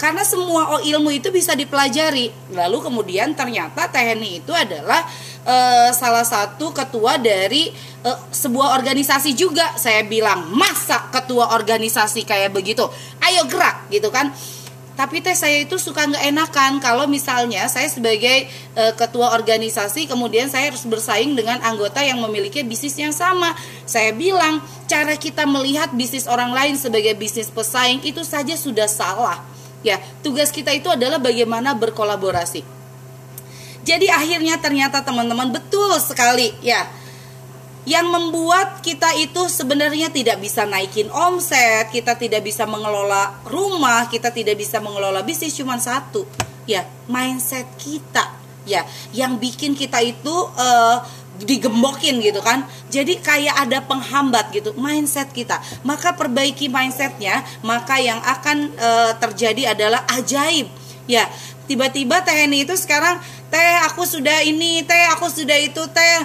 karena 0.00 0.24
semua 0.24 0.80
ilmu 0.80 1.12
itu 1.12 1.28
bisa 1.28 1.52
dipelajari. 1.52 2.32
Lalu 2.56 2.88
kemudian 2.88 3.36
ternyata 3.36 3.84
TNI 3.92 4.40
itu 4.40 4.48
adalah 4.56 5.04
e, 5.44 5.56
salah 5.92 6.24
satu 6.24 6.72
ketua 6.72 7.20
dari 7.20 7.68
e, 8.00 8.10
sebuah 8.32 8.80
organisasi 8.80 9.36
juga. 9.36 9.76
Saya 9.76 10.00
bilang, 10.08 10.48
"Masa 10.56 11.12
ketua 11.12 11.52
organisasi 11.52 12.24
kayak 12.24 12.56
begitu? 12.56 12.88
Ayo 13.20 13.44
gerak." 13.44 13.92
gitu 13.92 14.08
kan. 14.08 14.32
Tapi 14.96 15.20
teh 15.20 15.36
saya 15.36 15.64
itu 15.64 15.76
suka 15.76 16.08
nggak 16.08 16.24
enakan 16.28 16.72
kalau 16.80 17.04
misalnya 17.04 17.68
saya 17.68 17.92
sebagai 17.92 18.48
e, 18.72 18.82
ketua 18.96 19.36
organisasi 19.36 20.08
kemudian 20.08 20.48
saya 20.48 20.72
harus 20.72 20.88
bersaing 20.88 21.36
dengan 21.36 21.60
anggota 21.60 22.00
yang 22.00 22.24
memiliki 22.24 22.64
bisnis 22.64 22.96
yang 22.96 23.12
sama. 23.12 23.52
Saya 23.84 24.16
bilang 24.16 24.64
cara 24.88 25.12
kita 25.20 25.44
melihat 25.44 25.92
bisnis 25.92 26.24
orang 26.24 26.56
lain 26.56 26.80
sebagai 26.80 27.12
bisnis 27.20 27.52
pesaing 27.52 28.00
itu 28.00 28.24
saja 28.24 28.56
sudah 28.56 28.88
salah 28.88 29.59
Ya, 29.80 29.96
tugas 30.20 30.52
kita 30.52 30.76
itu 30.76 30.92
adalah 30.92 31.16
bagaimana 31.16 31.72
berkolaborasi. 31.72 32.80
Jadi 33.80 34.12
akhirnya 34.12 34.60
ternyata 34.60 35.00
teman-teman 35.00 35.48
betul 35.56 35.96
sekali 36.00 36.52
ya. 36.60 36.84
Yang 37.88 38.06
membuat 38.12 38.84
kita 38.84 39.16
itu 39.16 39.48
sebenarnya 39.48 40.12
tidak 40.12 40.36
bisa 40.36 40.68
naikin 40.68 41.08
omset, 41.08 41.88
kita 41.88 42.12
tidak 42.12 42.44
bisa 42.44 42.68
mengelola 42.68 43.40
rumah, 43.48 44.04
kita 44.12 44.28
tidak 44.28 44.60
bisa 44.60 44.84
mengelola 44.84 45.24
bisnis 45.24 45.56
cuma 45.56 45.80
satu, 45.80 46.28
ya 46.68 46.84
mindset 47.08 47.64
kita, 47.80 48.36
ya 48.68 48.84
yang 49.16 49.40
bikin 49.40 49.72
kita 49.72 49.96
itu 50.04 50.36
uh, 50.60 51.00
digembokin 51.42 52.20
gitu 52.20 52.40
kan. 52.44 52.64
Jadi 52.92 53.20
kayak 53.20 53.68
ada 53.68 53.78
penghambat 53.84 54.52
gitu 54.52 54.76
mindset 54.76 55.32
kita. 55.32 55.60
Maka 55.82 56.14
perbaiki 56.14 56.68
mindsetnya 56.68 57.42
maka 57.64 57.96
yang 58.00 58.20
akan 58.20 58.72
e, 58.74 58.90
terjadi 59.18 59.74
adalah 59.76 60.04
ajaib. 60.12 60.68
Ya 61.08 61.26
tiba-tiba 61.70 62.22
TNI 62.22 62.66
itu 62.66 62.74
sekarang 62.74 63.18
teh 63.46 63.76
aku 63.86 64.02
sudah 64.02 64.42
ini 64.42 64.82
teh 64.82 65.04
aku 65.14 65.30
sudah 65.30 65.58
itu 65.58 65.82
teh 65.90 66.16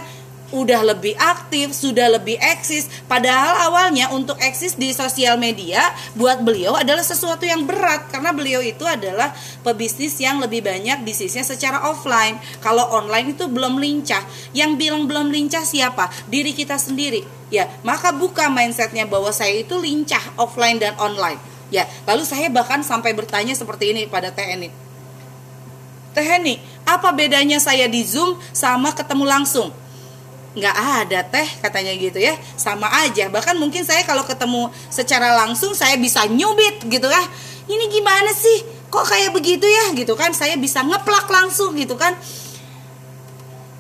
udah 0.56 0.96
lebih 0.96 1.20
aktif, 1.20 1.76
sudah 1.76 2.08
lebih 2.16 2.40
eksis. 2.40 2.88
Padahal 3.12 3.68
awalnya 3.68 4.08
untuk 4.16 4.40
eksis 4.40 4.80
di 4.80 4.96
sosial 4.96 5.36
media 5.36 5.84
buat 6.16 6.40
beliau 6.40 6.80
adalah 6.80 7.04
sesuatu 7.04 7.44
yang 7.44 7.68
berat 7.68 8.08
karena 8.08 8.32
beliau 8.32 8.64
itu 8.64 8.88
adalah 8.88 9.36
pebisnis 9.68 10.16
yang 10.16 10.40
lebih 10.40 10.64
banyak 10.64 11.04
bisnisnya 11.04 11.44
secara 11.44 11.84
offline. 11.92 12.40
Kalau 12.64 12.88
online 12.96 13.36
itu 13.36 13.52
belum 13.52 13.76
lincah. 13.76 14.24
Yang 14.56 14.72
bilang 14.80 15.04
belum 15.12 15.28
lincah 15.36 15.68
siapa? 15.68 16.08
Diri 16.32 16.56
kita 16.56 16.80
sendiri. 16.80 17.28
Ya, 17.52 17.68
maka 17.84 18.16
buka 18.16 18.48
mindsetnya 18.48 19.06
bahwa 19.06 19.30
saya 19.36 19.60
itu 19.60 19.76
lincah 19.76 20.24
offline 20.40 20.80
dan 20.80 20.96
online. 20.98 21.38
Ya, 21.70 21.86
lalu 22.08 22.24
saya 22.24 22.48
bahkan 22.48 22.82
sampai 22.82 23.12
bertanya 23.12 23.52
seperti 23.54 23.92
ini 23.92 24.08
pada 24.08 24.32
TNI. 24.32 24.72
TNI, 26.16 26.56
apa 26.88 27.12
bedanya 27.12 27.60
saya 27.60 27.92
di 27.92 28.00
Zoom 28.08 28.40
sama 28.56 28.96
ketemu 28.96 29.28
langsung? 29.28 29.85
Nggak 30.56 30.76
ada 31.04 31.20
teh 31.28 31.48
katanya 31.60 31.92
gitu 31.94 32.18
ya. 32.18 32.34
Sama 32.56 32.88
aja. 33.06 33.28
Bahkan 33.28 33.60
mungkin 33.60 33.84
saya 33.84 34.08
kalau 34.08 34.24
ketemu 34.24 34.72
secara 34.88 35.36
langsung 35.36 35.76
saya 35.76 36.00
bisa 36.00 36.24
nyubit 36.32 36.88
gitu 36.88 37.06
kan. 37.06 37.24
Ini 37.68 37.86
gimana 37.92 38.32
sih? 38.32 38.64
Kok 38.88 39.06
kayak 39.06 39.36
begitu 39.36 39.68
ya? 39.68 39.92
Gitu 39.92 40.16
kan 40.16 40.32
saya 40.32 40.56
bisa 40.56 40.82
ngeplak 40.82 41.28
langsung 41.28 41.76
gitu 41.76 42.00
kan 42.00 42.16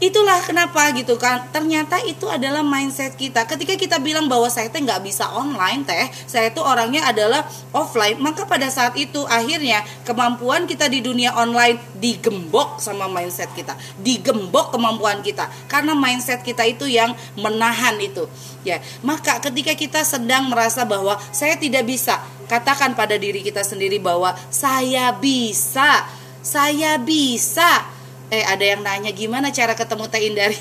itulah 0.10 0.38
kenapa 0.44 0.92
gitu 0.94 1.16
kan. 1.16 1.48
Ternyata 1.50 2.02
itu 2.06 2.30
adalah 2.30 2.62
mindset 2.62 3.18
kita. 3.18 3.48
Ketika 3.50 3.74
kita 3.80 3.98
bilang 3.98 4.30
bahwa 4.30 4.46
saya 4.52 4.70
teh 4.70 4.82
nggak 4.82 5.02
bisa 5.02 5.30
online 5.34 5.88
teh 5.88 6.08
saya 6.30 6.52
itu 6.52 6.62
orangnya 6.62 7.08
adalah 7.10 7.48
offline 7.74 8.20
maka 8.22 8.46
pada 8.46 8.70
saat 8.70 8.94
itu 9.00 9.24
akhirnya 9.26 9.82
kemampuan 10.06 10.70
kita 10.70 10.86
di 10.92 11.02
dunia 11.02 11.34
online 11.34 11.82
digembok 11.98 12.78
sama 12.84 13.10
mindset 13.10 13.50
kita. 13.58 13.74
Digembok 14.00 14.76
kemampuan 14.76 15.26
kita. 15.26 15.50
Karena 15.66 15.98
mindset 15.98 16.46
kita 16.46 16.62
itu 16.68 16.86
yang 16.86 17.16
menahan 17.40 17.98
itu. 17.98 18.30
Ya 18.62 18.82
maka 19.02 19.42
ketika 19.42 19.74
kita 19.74 20.02
sedang 20.02 20.50
merasa 20.50 20.84
bahwa 20.86 21.18
saya 21.34 21.58
tidak 21.58 21.86
bisa 21.86 22.18
katakan 22.46 22.94
pada 22.94 23.18
diri 23.18 23.42
kita 23.42 23.66
sendiri 23.66 23.98
bahwa 23.98 24.34
saya 24.54 25.10
bisa 25.18 26.06
saya 26.46 27.02
bisa 27.02 27.95
eh 28.34 28.44
ada 28.46 28.66
yang 28.66 28.82
nanya 28.82 29.14
gimana 29.14 29.54
cara 29.54 29.78
ketemu 29.78 30.06
Teh 30.10 30.22
Indari? 30.26 30.58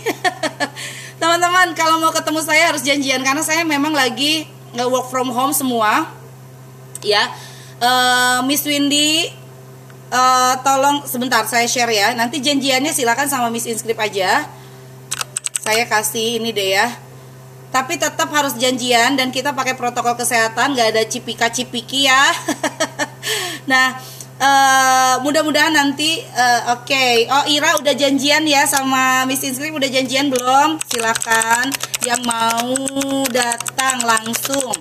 Teman-teman 1.20 1.72
kalau 1.72 2.02
mau 2.02 2.12
ketemu 2.12 2.40
saya 2.44 2.68
harus 2.68 2.84
janjian 2.84 3.24
karena 3.24 3.40
saya 3.40 3.64
memang 3.64 3.96
lagi 3.96 4.44
nggak 4.76 4.88
work 4.90 5.06
from 5.08 5.32
home 5.32 5.54
semua. 5.54 6.10
Ya. 7.00 7.30
Uh, 7.80 8.40
Miss 8.46 8.64
Windy 8.64 9.28
uh, 10.12 10.54
tolong 10.60 11.06
sebentar 11.08 11.46
saya 11.48 11.64
share 11.64 11.94
ya. 11.94 12.12
Nanti 12.12 12.42
janjiannya 12.44 12.92
silakan 12.92 13.30
sama 13.30 13.48
Miss 13.48 13.64
Inscript 13.64 14.00
aja. 14.00 14.44
Saya 15.64 15.88
kasih 15.88 16.42
ini 16.42 16.52
deh 16.52 16.76
ya. 16.76 16.92
Tapi 17.72 17.98
tetap 17.98 18.30
harus 18.30 18.54
janjian 18.54 19.18
dan 19.18 19.34
kita 19.34 19.50
pakai 19.50 19.74
protokol 19.74 20.14
kesehatan 20.14 20.78
nggak 20.78 20.88
ada 20.94 21.02
cipika 21.08 21.48
cipiki 21.48 22.06
ya. 22.06 22.22
Nah 23.64 23.96
Uh, 24.34 25.22
mudah-mudahan 25.22 25.70
nanti 25.70 26.18
uh, 26.34 26.74
oke. 26.74 26.90
Okay. 26.90 27.30
oh 27.30 27.46
Ira 27.46 27.78
udah 27.78 27.94
janjian 27.94 28.42
ya 28.50 28.66
sama 28.66 29.22
Miss 29.30 29.46
Inslim 29.46 29.78
udah 29.78 29.86
janjian 29.86 30.26
belum? 30.26 30.82
Silakan. 30.90 31.70
Yang 32.02 32.22
mau 32.26 32.74
datang 33.30 34.02
langsung. 34.02 34.74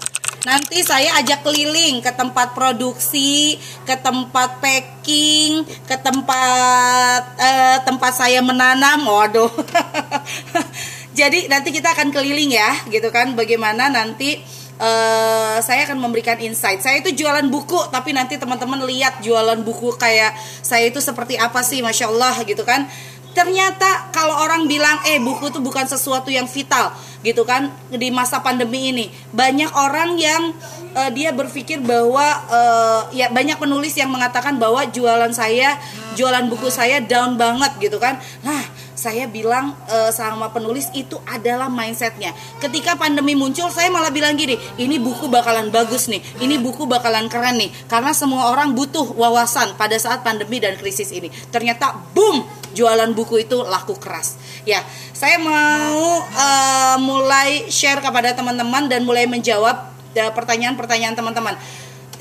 Nanti 0.44 0.84
saya 0.84 1.24
ajak 1.24 1.46
keliling 1.46 2.04
ke 2.04 2.12
tempat 2.12 2.52
produksi 2.52 3.56
ke 3.88 3.96
tempat 3.96 4.60
packing 4.60 5.63
ke 5.88 5.96
tempat 6.02 7.22
uh, 7.38 7.78
tempat 7.86 8.12
saya 8.12 8.42
menanam. 8.42 9.06
Waduh. 9.06 9.54
Jadi 11.20 11.46
nanti 11.46 11.70
kita 11.70 11.94
akan 11.94 12.10
keliling 12.10 12.58
ya 12.58 12.74
gitu 12.89 13.13
kan. 13.13 13.38
Bagaimana 13.38 13.88
nanti 13.94 14.42
uh, 14.80 15.58
saya 15.60 15.86
akan 15.90 16.00
memberikan 16.00 16.38
insight. 16.40 16.82
Saya 16.82 17.02
itu 17.02 17.14
jualan 17.14 17.46
buku, 17.50 17.90
tapi 17.94 18.14
nanti 18.16 18.38
teman-teman 18.38 18.82
lihat 18.88 19.22
jualan 19.22 19.60
buku 19.62 19.98
kayak 19.98 20.34
saya 20.62 20.90
itu 20.90 21.02
seperti 21.02 21.38
apa 21.38 21.62
sih, 21.62 21.82
masya 21.84 22.10
Allah 22.10 22.38
gitu 22.46 22.62
kan. 22.66 22.86
Ternyata 23.34 24.14
kalau 24.14 24.38
orang 24.46 24.70
bilang, 24.70 25.02
eh 25.10 25.18
buku 25.18 25.50
itu 25.50 25.58
bukan 25.58 25.90
sesuatu 25.90 26.30
yang 26.30 26.46
vital, 26.46 26.94
gitu 27.26 27.42
kan 27.42 27.74
di 27.90 28.14
masa 28.14 28.46
pandemi 28.46 28.94
ini 28.94 29.10
banyak 29.34 29.74
orang 29.74 30.22
yang 30.22 30.54
uh, 30.94 31.10
dia 31.10 31.34
berpikir 31.34 31.82
bahwa 31.82 32.22
uh, 32.52 33.02
ya 33.10 33.34
banyak 33.34 33.58
penulis 33.58 33.98
yang 33.98 34.14
mengatakan 34.14 34.62
bahwa 34.62 34.86
jualan 34.86 35.34
saya, 35.34 35.82
jualan 36.14 36.46
buku 36.46 36.70
saya 36.70 37.02
down 37.02 37.34
banget 37.34 37.74
gitu 37.82 37.98
kan. 37.98 38.22
Nah 38.46 38.62
saya 39.04 39.28
bilang 39.28 39.76
uh, 39.92 40.08
sama 40.16 40.48
penulis 40.56 40.88
itu 40.96 41.20
adalah 41.28 41.68
mindsetnya. 41.68 42.32
Ketika 42.63 42.96
pandemi 42.96 43.36
muncul, 43.36 43.68
saya 43.68 43.92
malah 43.92 44.16
bilang 44.16 44.39
gini, 44.39 44.56
ini 44.80 44.96
buku 44.96 45.28
bakalan 45.28 45.68
bagus 45.68 46.08
nih, 46.08 46.24
ini 46.39 46.56
buku 46.56 46.88
bakalan 46.88 47.28
keren 47.28 47.60
nih, 47.60 47.68
karena 47.92 48.16
semua 48.16 48.48
orang 48.56 48.72
butuh 48.72 49.04
wawasan 49.12 49.76
pada 49.76 50.00
saat 50.00 50.24
pandemi 50.24 50.63
dan 50.63 50.80
krisis 50.80 51.12
ini. 51.12 51.28
Ternyata, 51.52 51.92
boom, 52.16 52.48
jualan 52.72 53.12
buku 53.12 53.44
itu 53.44 53.60
laku 53.68 54.00
keras. 54.00 54.39
Ya, 54.63 54.80
saya 55.12 55.36
mau 55.36 56.24
uh, 56.24 56.96
mulai 57.04 57.68
share 57.68 58.00
kepada 58.00 58.32
teman-teman 58.32 58.88
dan 58.88 59.04
mulai 59.04 59.28
menjawab 59.28 59.92
pertanyaan-pertanyaan 60.13 61.18
teman-teman. 61.18 61.58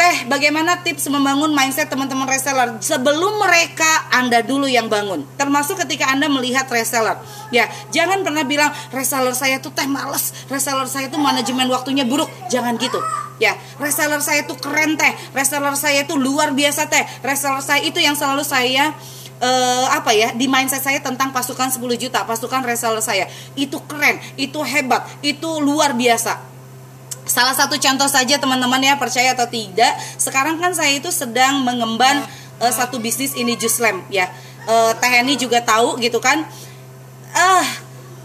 Teh, 0.02 0.26
bagaimana 0.26 0.82
tips 0.82 1.06
membangun 1.14 1.54
mindset 1.54 1.86
teman-teman 1.86 2.26
reseller 2.26 2.74
sebelum 2.82 3.38
mereka 3.38 3.86
Anda 4.10 4.42
dulu 4.42 4.66
yang 4.66 4.90
bangun? 4.90 5.22
Termasuk 5.38 5.78
ketika 5.86 6.10
Anda 6.10 6.26
melihat 6.26 6.66
reseller. 6.66 7.22
Ya, 7.54 7.70
jangan 7.94 8.26
pernah 8.26 8.42
bilang 8.42 8.74
reseller 8.90 9.30
saya 9.30 9.62
tuh 9.62 9.70
teh 9.70 9.86
males, 9.86 10.34
reseller 10.50 10.90
saya 10.90 11.06
tuh 11.06 11.22
manajemen 11.22 11.70
waktunya 11.70 12.02
buruk. 12.02 12.26
Jangan 12.50 12.82
gitu. 12.82 12.98
Ya, 13.38 13.54
reseller 13.78 14.18
saya 14.18 14.42
tuh 14.42 14.58
keren 14.58 14.98
teh, 14.98 15.14
reseller 15.38 15.78
saya 15.78 16.02
tuh 16.02 16.18
luar 16.18 16.50
biasa 16.50 16.90
teh, 16.90 17.06
reseller 17.22 17.62
saya 17.62 17.86
itu 17.86 18.02
yang 18.02 18.18
selalu 18.18 18.42
saya 18.42 18.90
uh, 19.38 19.86
apa 19.86 20.10
ya 20.18 20.34
di 20.34 20.50
mindset 20.50 20.82
saya 20.82 20.98
tentang 20.98 21.30
pasukan 21.30 21.70
10 21.70 21.78
juta 21.94 22.26
pasukan 22.26 22.66
reseller 22.66 22.98
saya 22.98 23.30
itu 23.54 23.78
keren 23.86 24.18
itu 24.34 24.58
hebat 24.66 25.06
itu 25.22 25.62
luar 25.62 25.94
biasa 25.94 26.51
Salah 27.22 27.54
satu 27.54 27.78
contoh 27.78 28.08
saja 28.10 28.38
teman-teman 28.38 28.82
ya 28.82 28.98
percaya 28.98 29.34
atau 29.34 29.46
tidak. 29.46 29.94
Sekarang 30.18 30.58
kan 30.58 30.74
saya 30.74 30.98
itu 30.98 31.10
sedang 31.14 31.62
mengemban 31.62 32.22
uh, 32.58 32.72
satu 32.72 32.98
bisnis 32.98 33.34
ini 33.38 33.54
Juslam 33.54 34.02
ya. 34.10 34.30
Uh, 34.66 34.94
Teh 34.98 35.10
juga 35.38 35.62
tahu 35.62 35.98
gitu 35.98 36.22
kan. 36.22 36.46
Ah, 37.32 37.62
uh, 37.62 37.66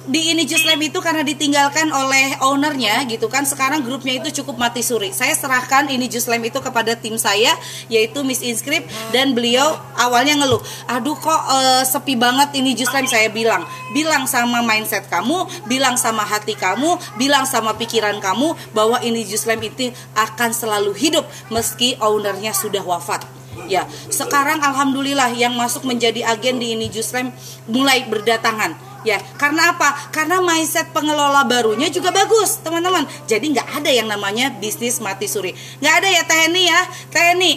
di 0.08 0.32
ini 0.32 0.48
Just 0.48 0.64
Lab 0.64 0.80
itu 0.80 1.04
karena 1.04 1.20
ditinggalkan 1.20 1.92
oleh 1.92 2.40
ownernya 2.40 3.04
gitu 3.12 3.28
kan. 3.28 3.44
Sekarang 3.44 3.84
grupnya 3.84 4.16
itu 4.24 4.42
cukup 4.42 4.56
mati 4.56 4.80
suri. 4.80 5.12
Saya 5.12 5.36
serahkan 5.36 5.92
ini 5.92 6.08
Just 6.08 6.32
Lab 6.32 6.40
itu 6.40 6.64
kepada 6.64 6.96
tim 6.96 7.20
saya 7.20 7.52
yaitu 7.92 8.24
Miss 8.24 8.40
Inscript 8.40 8.88
dan 9.12 9.36
beliau 9.36 9.76
awalnya 10.00 10.40
ngeluh 10.40 10.64
aduh 10.88 11.16
kok 11.20 11.28
uh, 11.52 11.84
sepi 11.84 12.16
banget 12.16 12.56
ini 12.56 12.72
Just 12.72 12.96
Lab 12.96 13.04
saya 13.06 13.28
bilang. 13.28 13.68
Bilang 13.92 14.24
sama 14.32 14.64
mindset 14.64 15.12
kamu 15.12 15.68
bilang 15.68 16.00
sama 16.00 16.24
hati 16.24 16.56
kamu 16.56 16.96
bilang 17.20 17.44
sama 17.44 17.76
pikiran 17.76 18.24
kamu 18.24 18.56
bahwa 18.72 19.04
ini 19.04 19.28
Just 19.28 19.44
Lab 19.44 19.60
itu 19.60 19.92
akan 20.16 20.56
selalu 20.56 20.96
hidup 20.96 21.28
meski 21.52 22.00
ownernya 22.00 22.56
sudah 22.56 22.82
wafat. 22.82 23.28
Ya 23.68 23.84
sekarang 24.08 24.64
alhamdulillah 24.64 25.36
yang 25.36 25.52
masuk 25.58 25.84
menjadi 25.84 26.24
agen 26.30 26.64
di 26.64 26.78
ini 26.78 26.88
Juslem 26.88 27.36
mulai 27.68 28.08
berdatangan 28.08 28.88
ya 29.08 29.20
karena 29.40 29.72
apa? 29.72 30.12
Karena 30.12 30.44
mindset 30.44 30.92
pengelola 30.92 31.48
barunya 31.48 31.88
juga 31.88 32.12
bagus 32.12 32.60
teman-teman. 32.60 33.08
Jadi 33.24 33.56
nggak 33.56 33.70
ada 33.80 33.92
yang 33.92 34.12
namanya 34.12 34.52
bisnis 34.52 35.00
mati 35.00 35.32
suri. 35.32 35.56
Nggak 35.80 35.96
ada 36.04 36.10
ya 36.12 36.24
Tehni 36.28 36.64
ya. 36.68 36.82
Tehni 37.08 37.54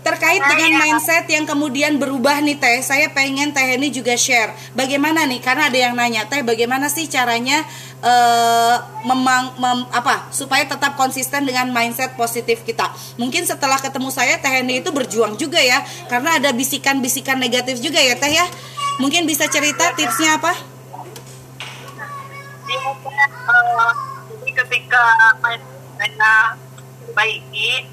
terkait 0.00 0.40
dengan 0.40 0.80
mindset 0.80 1.28
yang 1.28 1.44
kemudian 1.44 2.00
berubah 2.00 2.40
nih 2.40 2.56
teh. 2.56 2.80
Saya 2.80 3.12
pengen 3.12 3.52
teh 3.52 3.76
ini 3.76 3.92
juga 3.92 4.16
share. 4.16 4.56
Bagaimana 4.72 5.28
nih? 5.28 5.44
Karena 5.44 5.68
ada 5.68 5.76
yang 5.76 5.92
nanya 5.92 6.24
teh 6.24 6.40
bagaimana 6.40 6.88
sih 6.88 7.04
caranya 7.04 7.60
uh, 8.00 8.76
memang 9.04 9.60
mem, 9.60 9.78
apa 9.92 10.32
supaya 10.32 10.64
tetap 10.64 10.96
konsisten 10.96 11.44
dengan 11.44 11.68
mindset 11.68 12.16
positif 12.16 12.64
kita? 12.64 12.88
Mungkin 13.20 13.44
setelah 13.44 13.76
ketemu 13.76 14.08
saya 14.08 14.40
teh 14.40 14.64
ini 14.64 14.80
itu 14.80 14.88
berjuang 14.88 15.36
juga 15.36 15.60
ya. 15.60 15.84
Karena 16.08 16.40
ada 16.40 16.48
bisikan-bisikan 16.56 17.36
negatif 17.36 17.76
juga 17.84 18.00
ya 18.00 18.16
teh 18.16 18.32
ya 18.32 18.46
Mungkin 19.00 19.24
bisa 19.24 19.48
cerita 19.48 19.96
tipsnya 19.96 20.36
apa? 20.36 20.52
jadi 24.30 24.52
ketika 24.62 25.04
saya 25.98 26.32
baiki 27.12 27.86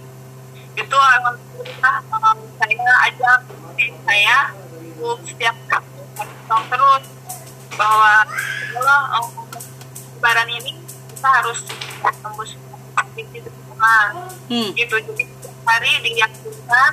itu 0.78 0.98
alhamdulillah 0.98 1.98
um, 2.14 2.38
saya 2.62 2.94
ajak 3.10 3.40
saya 4.06 4.38
untuk 5.02 5.20
setiap 5.26 5.56
terus 6.48 7.04
bahwa 7.78 8.14
kalau 8.74 9.00
um, 9.18 9.28
lebaran 10.18 10.50
ini 10.50 10.78
kita 11.14 11.30
harus 11.42 11.60
tembus 12.02 12.58
aktivitas 12.94 13.50
hmm. 14.50 14.70
gitu 14.78 14.96
jadi 15.02 15.24
hari 15.66 15.92
diyakinkan 16.06 16.92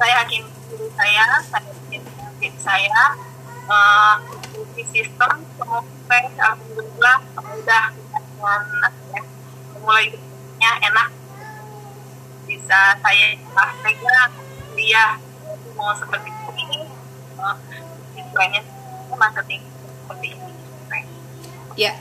saya 0.00 0.14
hakim 0.24 0.44
diri 0.68 0.88
saya 0.96 1.24
saya 1.48 1.72
yakin 1.92 2.52
saya 2.60 3.00
uh, 3.68 4.16
sistem 4.88 5.44
semoga 5.54 6.18
alhamdulillah 6.40 7.18
udah 7.36 7.84
dengan 7.92 8.62
mulai 9.84 10.04
hidupnya 10.10 10.70
enak. 10.88 11.08
Bisa 12.48 12.80
saya 12.98 13.28
pegang 13.84 14.32
dia 14.72 15.20
mau 15.76 15.92
seperti 15.94 16.30
ini 16.58 16.88
uh, 17.38 17.56
istilahnya 18.16 18.60
marketing 19.14 19.62
seperti 20.02 20.26
ini. 20.34 20.52
Ya 21.78 21.92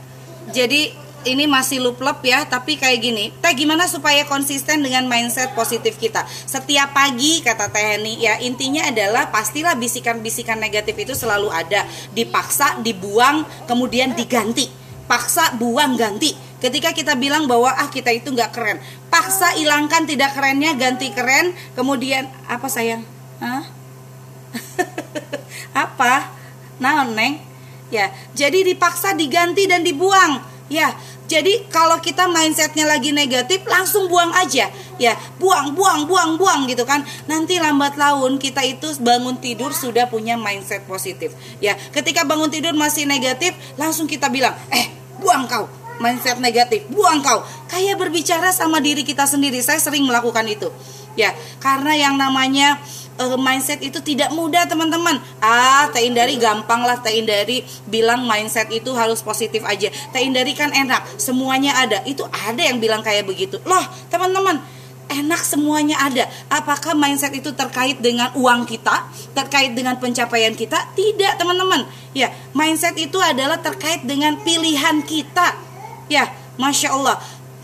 jadi 0.50 0.96
ini 1.28 1.46
masih 1.46 1.84
lup-lup 1.84 2.24
ya, 2.24 2.48
tapi 2.48 2.80
kayak 2.80 3.00
gini. 3.04 3.26
Teh 3.44 3.52
gimana 3.52 3.86
supaya 3.86 4.24
konsisten 4.24 4.80
dengan 4.80 5.06
mindset 5.12 5.52
positif 5.52 6.00
kita? 6.00 6.24
Setiap 6.26 6.96
pagi 6.96 7.44
kata 7.44 7.68
Teh 7.68 8.00
Heni, 8.00 8.24
ya 8.24 8.40
intinya 8.40 8.88
adalah 8.88 9.28
pastilah 9.28 9.76
bisikan-bisikan 9.76 10.58
negatif 10.58 10.96
itu 10.96 11.14
selalu 11.14 11.52
ada. 11.52 11.84
Dipaksa, 12.16 12.80
dibuang, 12.80 13.44
kemudian 13.68 14.16
diganti. 14.16 14.72
Paksa, 15.08 15.56
buang, 15.56 15.96
ganti. 15.96 16.36
Ketika 16.60 16.92
kita 16.92 17.16
bilang 17.16 17.48
bahwa 17.48 17.72
ah 17.72 17.88
kita 17.88 18.12
itu 18.12 18.34
nggak 18.34 18.52
keren, 18.52 18.82
paksa 19.08 19.56
hilangkan 19.56 20.04
tidak 20.04 20.36
kerennya, 20.36 20.76
ganti 20.76 21.14
keren, 21.16 21.56
kemudian 21.78 22.28
apa 22.50 22.68
sayang? 22.68 23.08
Hah? 23.40 23.64
apa? 25.88 26.34
Nah, 26.82 27.08
neng? 27.08 27.40
Ya, 27.88 28.12
jadi 28.36 28.68
dipaksa, 28.68 29.16
diganti 29.16 29.64
dan 29.64 29.86
dibuang. 29.86 30.44
Ya, 30.68 30.92
jadi 31.32 31.64
kalau 31.72 32.00
kita 32.04 32.28
mindsetnya 32.28 32.84
lagi 32.88 33.16
negatif 33.16 33.64
langsung 33.68 34.12
buang 34.12 34.32
aja. 34.36 34.68
Ya 35.00 35.14
buang 35.40 35.76
buang 35.76 36.08
buang 36.08 36.36
buang 36.36 36.68
gitu 36.68 36.88
kan. 36.88 37.08
Nanti 37.28 37.60
lambat 37.60 37.96
laun 37.96 38.40
kita 38.40 38.64
itu 38.68 38.92
bangun 39.00 39.40
tidur 39.40 39.72
sudah 39.72 40.12
punya 40.12 40.40
mindset 40.40 40.84
positif. 40.88 41.36
Ya 41.64 41.76
ketika 41.92 42.24
bangun 42.24 42.52
tidur 42.52 42.76
masih 42.76 43.08
negatif 43.08 43.56
langsung 43.80 44.08
kita 44.08 44.32
bilang 44.32 44.56
eh 44.72 44.92
buang 45.20 45.48
kau 45.48 45.68
mindset 46.00 46.40
negatif 46.40 46.84
buang 46.92 47.20
kau. 47.20 47.44
Kayak 47.68 48.00
berbicara 48.00 48.56
sama 48.56 48.80
diri 48.80 49.04
kita 49.04 49.28
sendiri 49.28 49.60
saya 49.60 49.80
sering 49.80 50.08
melakukan 50.08 50.48
itu. 50.48 50.72
Ya 51.20 51.36
karena 51.60 51.96
yang 51.96 52.16
namanya 52.16 52.80
uh, 53.20 53.38
mindset 53.38 53.82
itu 53.84 54.00
tidak 54.02 54.32
mudah 54.34 54.66
teman-teman 54.70 55.18
ah 55.42 55.90
Teh 55.92 56.06
Indari 56.06 56.38
gampang 56.38 56.86
lah 56.86 57.02
Teh 57.02 57.18
Indari 57.18 57.66
bilang 57.90 58.24
mindset 58.26 58.70
itu 58.70 58.94
harus 58.94 59.22
positif 59.22 59.66
aja 59.66 59.90
Teh 60.14 60.22
Indari 60.24 60.54
kan 60.54 60.72
enak 60.72 61.20
semuanya 61.20 61.78
ada 61.78 62.02
itu 62.06 62.24
ada 62.30 62.62
yang 62.62 62.78
bilang 62.78 63.02
kayak 63.02 63.26
begitu 63.26 63.60
loh 63.66 63.84
teman-teman 64.08 64.62
enak 65.08 65.42
semuanya 65.44 65.98
ada. 66.04 66.28
Apakah 66.52 66.94
mindset 66.94 67.32
itu 67.34 67.52
terkait 67.56 68.00
dengan 68.00 68.32
uang 68.36 68.68
kita, 68.68 69.08
terkait 69.32 69.74
dengan 69.74 69.96
pencapaian 69.98 70.54
kita? 70.54 70.78
Tidak, 70.94 71.40
teman-teman. 71.40 71.88
Ya, 72.12 72.32
mindset 72.52 72.96
itu 73.00 73.18
adalah 73.18 73.60
terkait 73.60 74.04
dengan 74.04 74.36
pilihan 74.44 75.02
kita. 75.04 75.56
Ya, 76.12 76.32
masya 76.60 76.96
Allah, 76.96 77.18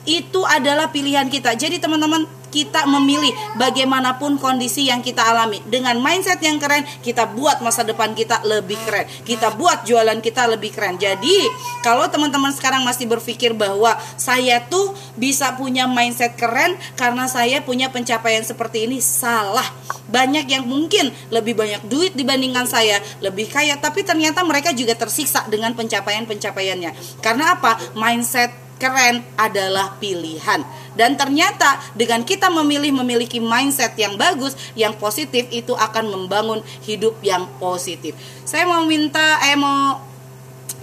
itu 0.08 0.44
adalah 0.48 0.92
pilihan 0.92 1.28
kita. 1.28 1.56
Jadi, 1.56 1.80
teman-teman, 1.80 2.28
kita 2.54 2.86
memilih 2.86 3.34
bagaimanapun 3.58 4.38
kondisi 4.38 4.86
yang 4.94 5.02
kita 5.02 5.26
alami. 5.26 5.58
Dengan 5.66 5.98
mindset 5.98 6.38
yang 6.46 6.62
keren, 6.62 6.86
kita 7.02 7.34
buat 7.34 7.66
masa 7.66 7.82
depan 7.82 8.14
kita 8.14 8.46
lebih 8.46 8.78
keren. 8.86 9.10
Kita 9.26 9.58
buat 9.58 9.82
jualan 9.90 10.22
kita 10.22 10.46
lebih 10.46 10.70
keren. 10.70 11.02
Jadi, 11.02 11.50
kalau 11.82 12.06
teman-teman 12.14 12.54
sekarang 12.54 12.86
masih 12.86 13.10
berpikir 13.10 13.58
bahwa 13.58 13.98
saya 14.22 14.62
tuh 14.70 14.94
bisa 15.18 15.58
punya 15.58 15.90
mindset 15.90 16.38
keren 16.38 16.78
karena 16.94 17.26
saya 17.26 17.66
punya 17.66 17.90
pencapaian 17.90 18.46
seperti 18.46 18.86
ini, 18.86 19.02
salah. 19.02 19.66
Banyak 20.14 20.46
yang 20.46 20.70
mungkin 20.70 21.10
lebih 21.34 21.58
banyak 21.58 21.90
duit 21.90 22.14
dibandingkan 22.14 22.70
saya, 22.70 23.02
lebih 23.26 23.50
kaya, 23.50 23.82
tapi 23.82 24.06
ternyata 24.06 24.46
mereka 24.46 24.70
juga 24.78 24.94
tersiksa 24.94 25.50
dengan 25.50 25.74
pencapaian-pencapaiannya. 25.74 27.24
Karena 27.26 27.58
apa? 27.58 27.82
Mindset 27.98 28.63
keren 28.84 29.24
adalah 29.40 29.96
pilihan. 30.04 30.60
Dan 30.94 31.16
ternyata 31.16 31.80
dengan 31.96 32.28
kita 32.28 32.52
memilih 32.52 32.92
memiliki 32.92 33.40
mindset 33.40 33.96
yang 33.96 34.20
bagus, 34.20 34.60
yang 34.76 34.92
positif 35.00 35.48
itu 35.56 35.72
akan 35.72 36.12
membangun 36.12 36.60
hidup 36.84 37.16
yang 37.24 37.48
positif. 37.64 38.12
Saya 38.44 38.68
mau 38.68 38.84
minta 38.84 39.40
eh 39.48 39.56
mau 39.56 40.12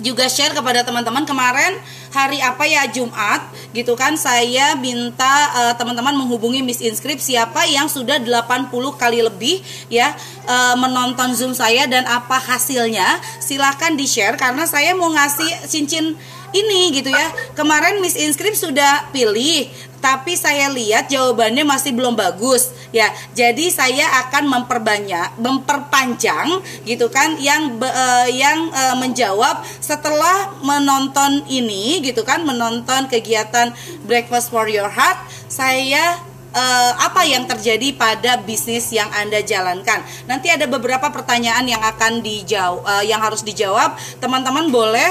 juga 0.00 0.26
share 0.26 0.56
kepada 0.56 0.80
teman-teman 0.80 1.28
kemarin 1.28 1.76
hari 2.10 2.40
apa 2.40 2.64
ya 2.66 2.88
Jumat 2.90 3.44
gitu 3.70 3.94
kan 3.94 4.16
saya 4.16 4.74
minta 4.74 5.52
uh, 5.54 5.74
teman-teman 5.76 6.16
menghubungi 6.16 6.64
Miss 6.64 6.80
Inscript 6.82 7.22
siapa 7.22 7.68
yang 7.68 7.86
sudah 7.86 8.18
80 8.18 8.72
kali 8.96 9.20
lebih 9.22 9.60
ya 9.92 10.10
uh, 10.48 10.74
menonton 10.80 11.36
Zoom 11.36 11.52
saya 11.52 11.86
dan 11.86 12.08
apa 12.08 12.40
hasilnya 12.40 13.20
silahkan 13.38 13.94
di 13.94 14.08
share 14.08 14.34
karena 14.40 14.64
saya 14.66 14.96
mau 14.96 15.12
ngasih 15.12 15.68
cincin 15.68 16.16
ini 16.52 16.94
gitu 16.94 17.10
ya 17.10 17.28
kemarin 17.54 17.98
Miss 18.02 18.18
Inscript 18.18 18.58
sudah 18.58 19.10
pilih 19.14 19.70
tapi 20.00 20.32
saya 20.32 20.72
lihat 20.72 21.12
jawabannya 21.12 21.62
masih 21.62 21.92
belum 21.92 22.16
bagus 22.16 22.72
ya 22.90 23.12
jadi 23.36 23.68
saya 23.68 24.06
akan 24.26 24.48
memperbanyak 24.48 25.36
memperpanjang 25.36 26.64
gitu 26.88 27.12
kan 27.12 27.36
yang 27.36 27.76
uh, 27.78 28.28
yang 28.32 28.72
uh, 28.72 28.96
menjawab 28.96 29.60
setelah 29.78 30.56
menonton 30.64 31.44
ini 31.52 32.00
gitu 32.00 32.24
kan 32.24 32.42
menonton 32.42 33.06
kegiatan 33.12 33.70
breakfast 34.08 34.48
for 34.48 34.66
your 34.66 34.88
heart 34.88 35.20
saya 35.52 36.30
uh, 36.54 36.92
apa 36.98 37.22
yang 37.26 37.46
terjadi 37.46 37.94
pada 37.94 38.40
bisnis 38.42 38.90
yang 38.90 39.10
Anda 39.14 39.42
jalankan. 39.42 40.02
Nanti 40.26 40.50
ada 40.50 40.66
beberapa 40.66 41.10
pertanyaan 41.10 41.66
yang 41.66 41.82
akan 41.82 42.22
dijawab 42.22 42.82
uh, 42.86 43.04
yang 43.06 43.20
harus 43.22 43.42
dijawab. 43.46 43.94
Teman-teman 44.18 44.70
boleh 44.70 45.10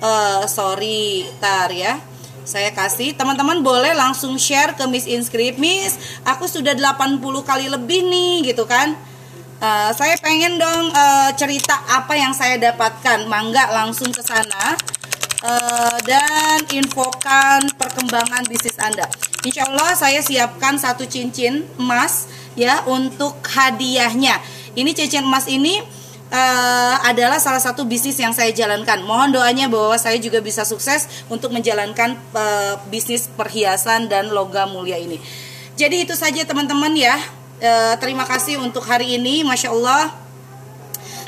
uh, 0.00 0.44
sorry 0.48 1.28
tar 1.38 1.70
ya. 1.72 2.00
Saya 2.44 2.74
kasih. 2.74 3.14
Teman-teman 3.14 3.62
boleh 3.62 3.94
langsung 3.94 4.34
share 4.40 4.74
ke 4.74 4.84
Miss 4.90 5.06
Inscript. 5.06 5.60
Miss 5.60 6.00
aku 6.26 6.48
sudah 6.50 6.74
80 6.74 7.20
kali 7.46 7.70
lebih 7.70 8.08
nih 8.08 8.50
gitu 8.50 8.66
kan? 8.66 8.96
Uh, 9.60 9.92
saya 9.92 10.16
pengen 10.24 10.56
dong 10.56 10.88
uh, 10.96 11.30
cerita 11.36 11.76
apa 11.86 12.16
yang 12.16 12.32
saya 12.32 12.56
dapatkan. 12.56 13.28
Mangga 13.28 13.70
langsung 13.70 14.10
ke 14.10 14.24
sana. 14.24 14.74
Uh, 15.40 15.96
dan 16.04 16.60
infokan 16.68 17.64
perkembangan 17.80 18.44
bisnis 18.44 18.76
Anda. 18.76 19.08
Insya 19.40 19.72
Allah 19.72 19.96
saya 19.96 20.20
siapkan 20.20 20.76
satu 20.76 21.08
cincin 21.08 21.64
emas 21.80 22.28
ya 22.52 22.84
untuk 22.84 23.40
hadiahnya. 23.40 24.36
Ini 24.76 24.90
cincin 24.92 25.24
emas 25.24 25.48
ini 25.48 25.80
uh, 26.30 26.96
adalah 27.04 27.42
salah 27.42 27.60
satu 27.60 27.84
bisnis 27.84 28.16
yang 28.16 28.32
saya 28.32 28.54
jalankan. 28.54 29.02
Mohon 29.02 29.42
doanya 29.42 29.66
bahwa 29.66 29.98
saya 29.98 30.16
juga 30.16 30.38
bisa 30.38 30.62
sukses 30.62 31.26
untuk 31.26 31.50
menjalankan 31.50 32.16
uh, 32.32 32.74
bisnis 32.88 33.26
perhiasan 33.28 34.06
dan 34.06 34.30
logam 34.30 34.72
mulia 34.72 34.96
ini. 34.96 35.18
Jadi 35.74 36.06
itu 36.06 36.14
saja 36.14 36.42
teman-teman 36.46 36.94
ya. 36.94 37.18
Uh, 37.60 37.94
terima 38.00 38.24
kasih 38.24 38.56
untuk 38.62 38.86
hari 38.86 39.20
ini, 39.20 39.44
masya 39.44 39.74
Allah. 39.74 40.16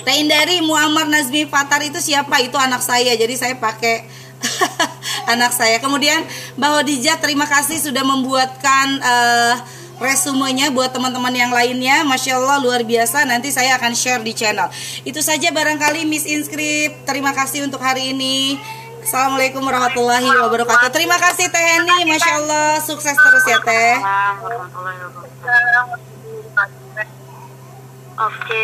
dari 0.03 0.59
Muammar 0.65 1.07
Nazmi 1.07 1.47
Fatar 1.47 1.79
itu 1.85 2.03
siapa? 2.03 2.43
Itu 2.43 2.59
anak 2.59 2.83
saya. 2.83 3.15
Jadi 3.15 3.35
saya 3.39 3.55
pakai 3.55 4.03
anak 5.33 5.55
saya. 5.55 5.79
Kemudian 5.79 6.27
Mbak 6.59 6.71
Hodijah 6.73 7.17
terima 7.23 7.47
kasih 7.47 7.79
sudah 7.79 8.03
membuatkan 8.03 8.87
uh, 8.99 9.55
resumenya 10.03 10.75
buat 10.75 10.91
teman-teman 10.91 11.31
yang 11.31 11.55
lainnya 11.55 12.03
Masya 12.03 12.43
Allah 12.43 12.59
luar 12.59 12.83
biasa. 12.83 13.23
Nanti 13.23 13.55
saya 13.55 13.79
akan 13.79 13.95
share 13.95 14.21
di 14.27 14.35
channel. 14.35 14.67
Itu 15.07 15.23
saja 15.23 15.55
barangkali 15.55 16.03
Miss 16.05 16.27
Inscript. 16.27 17.07
Terima 17.07 17.31
kasih 17.31 17.63
untuk 17.63 17.79
hari 17.79 18.11
ini. 18.11 18.59
Assalamualaikum 19.03 19.63
warahmatullahi 19.63 20.27
wabarakatuh. 20.27 20.91
Terima 20.95 21.19
kasih 21.19 21.51
Teh 21.51 21.59
Heni 21.59 22.07
Masya 22.07 22.33
Allah 22.39 22.79
sukses 22.83 23.15
terus 23.15 23.45
ya 23.47 23.59
Teh. 23.63 23.97
Oke 28.23 28.61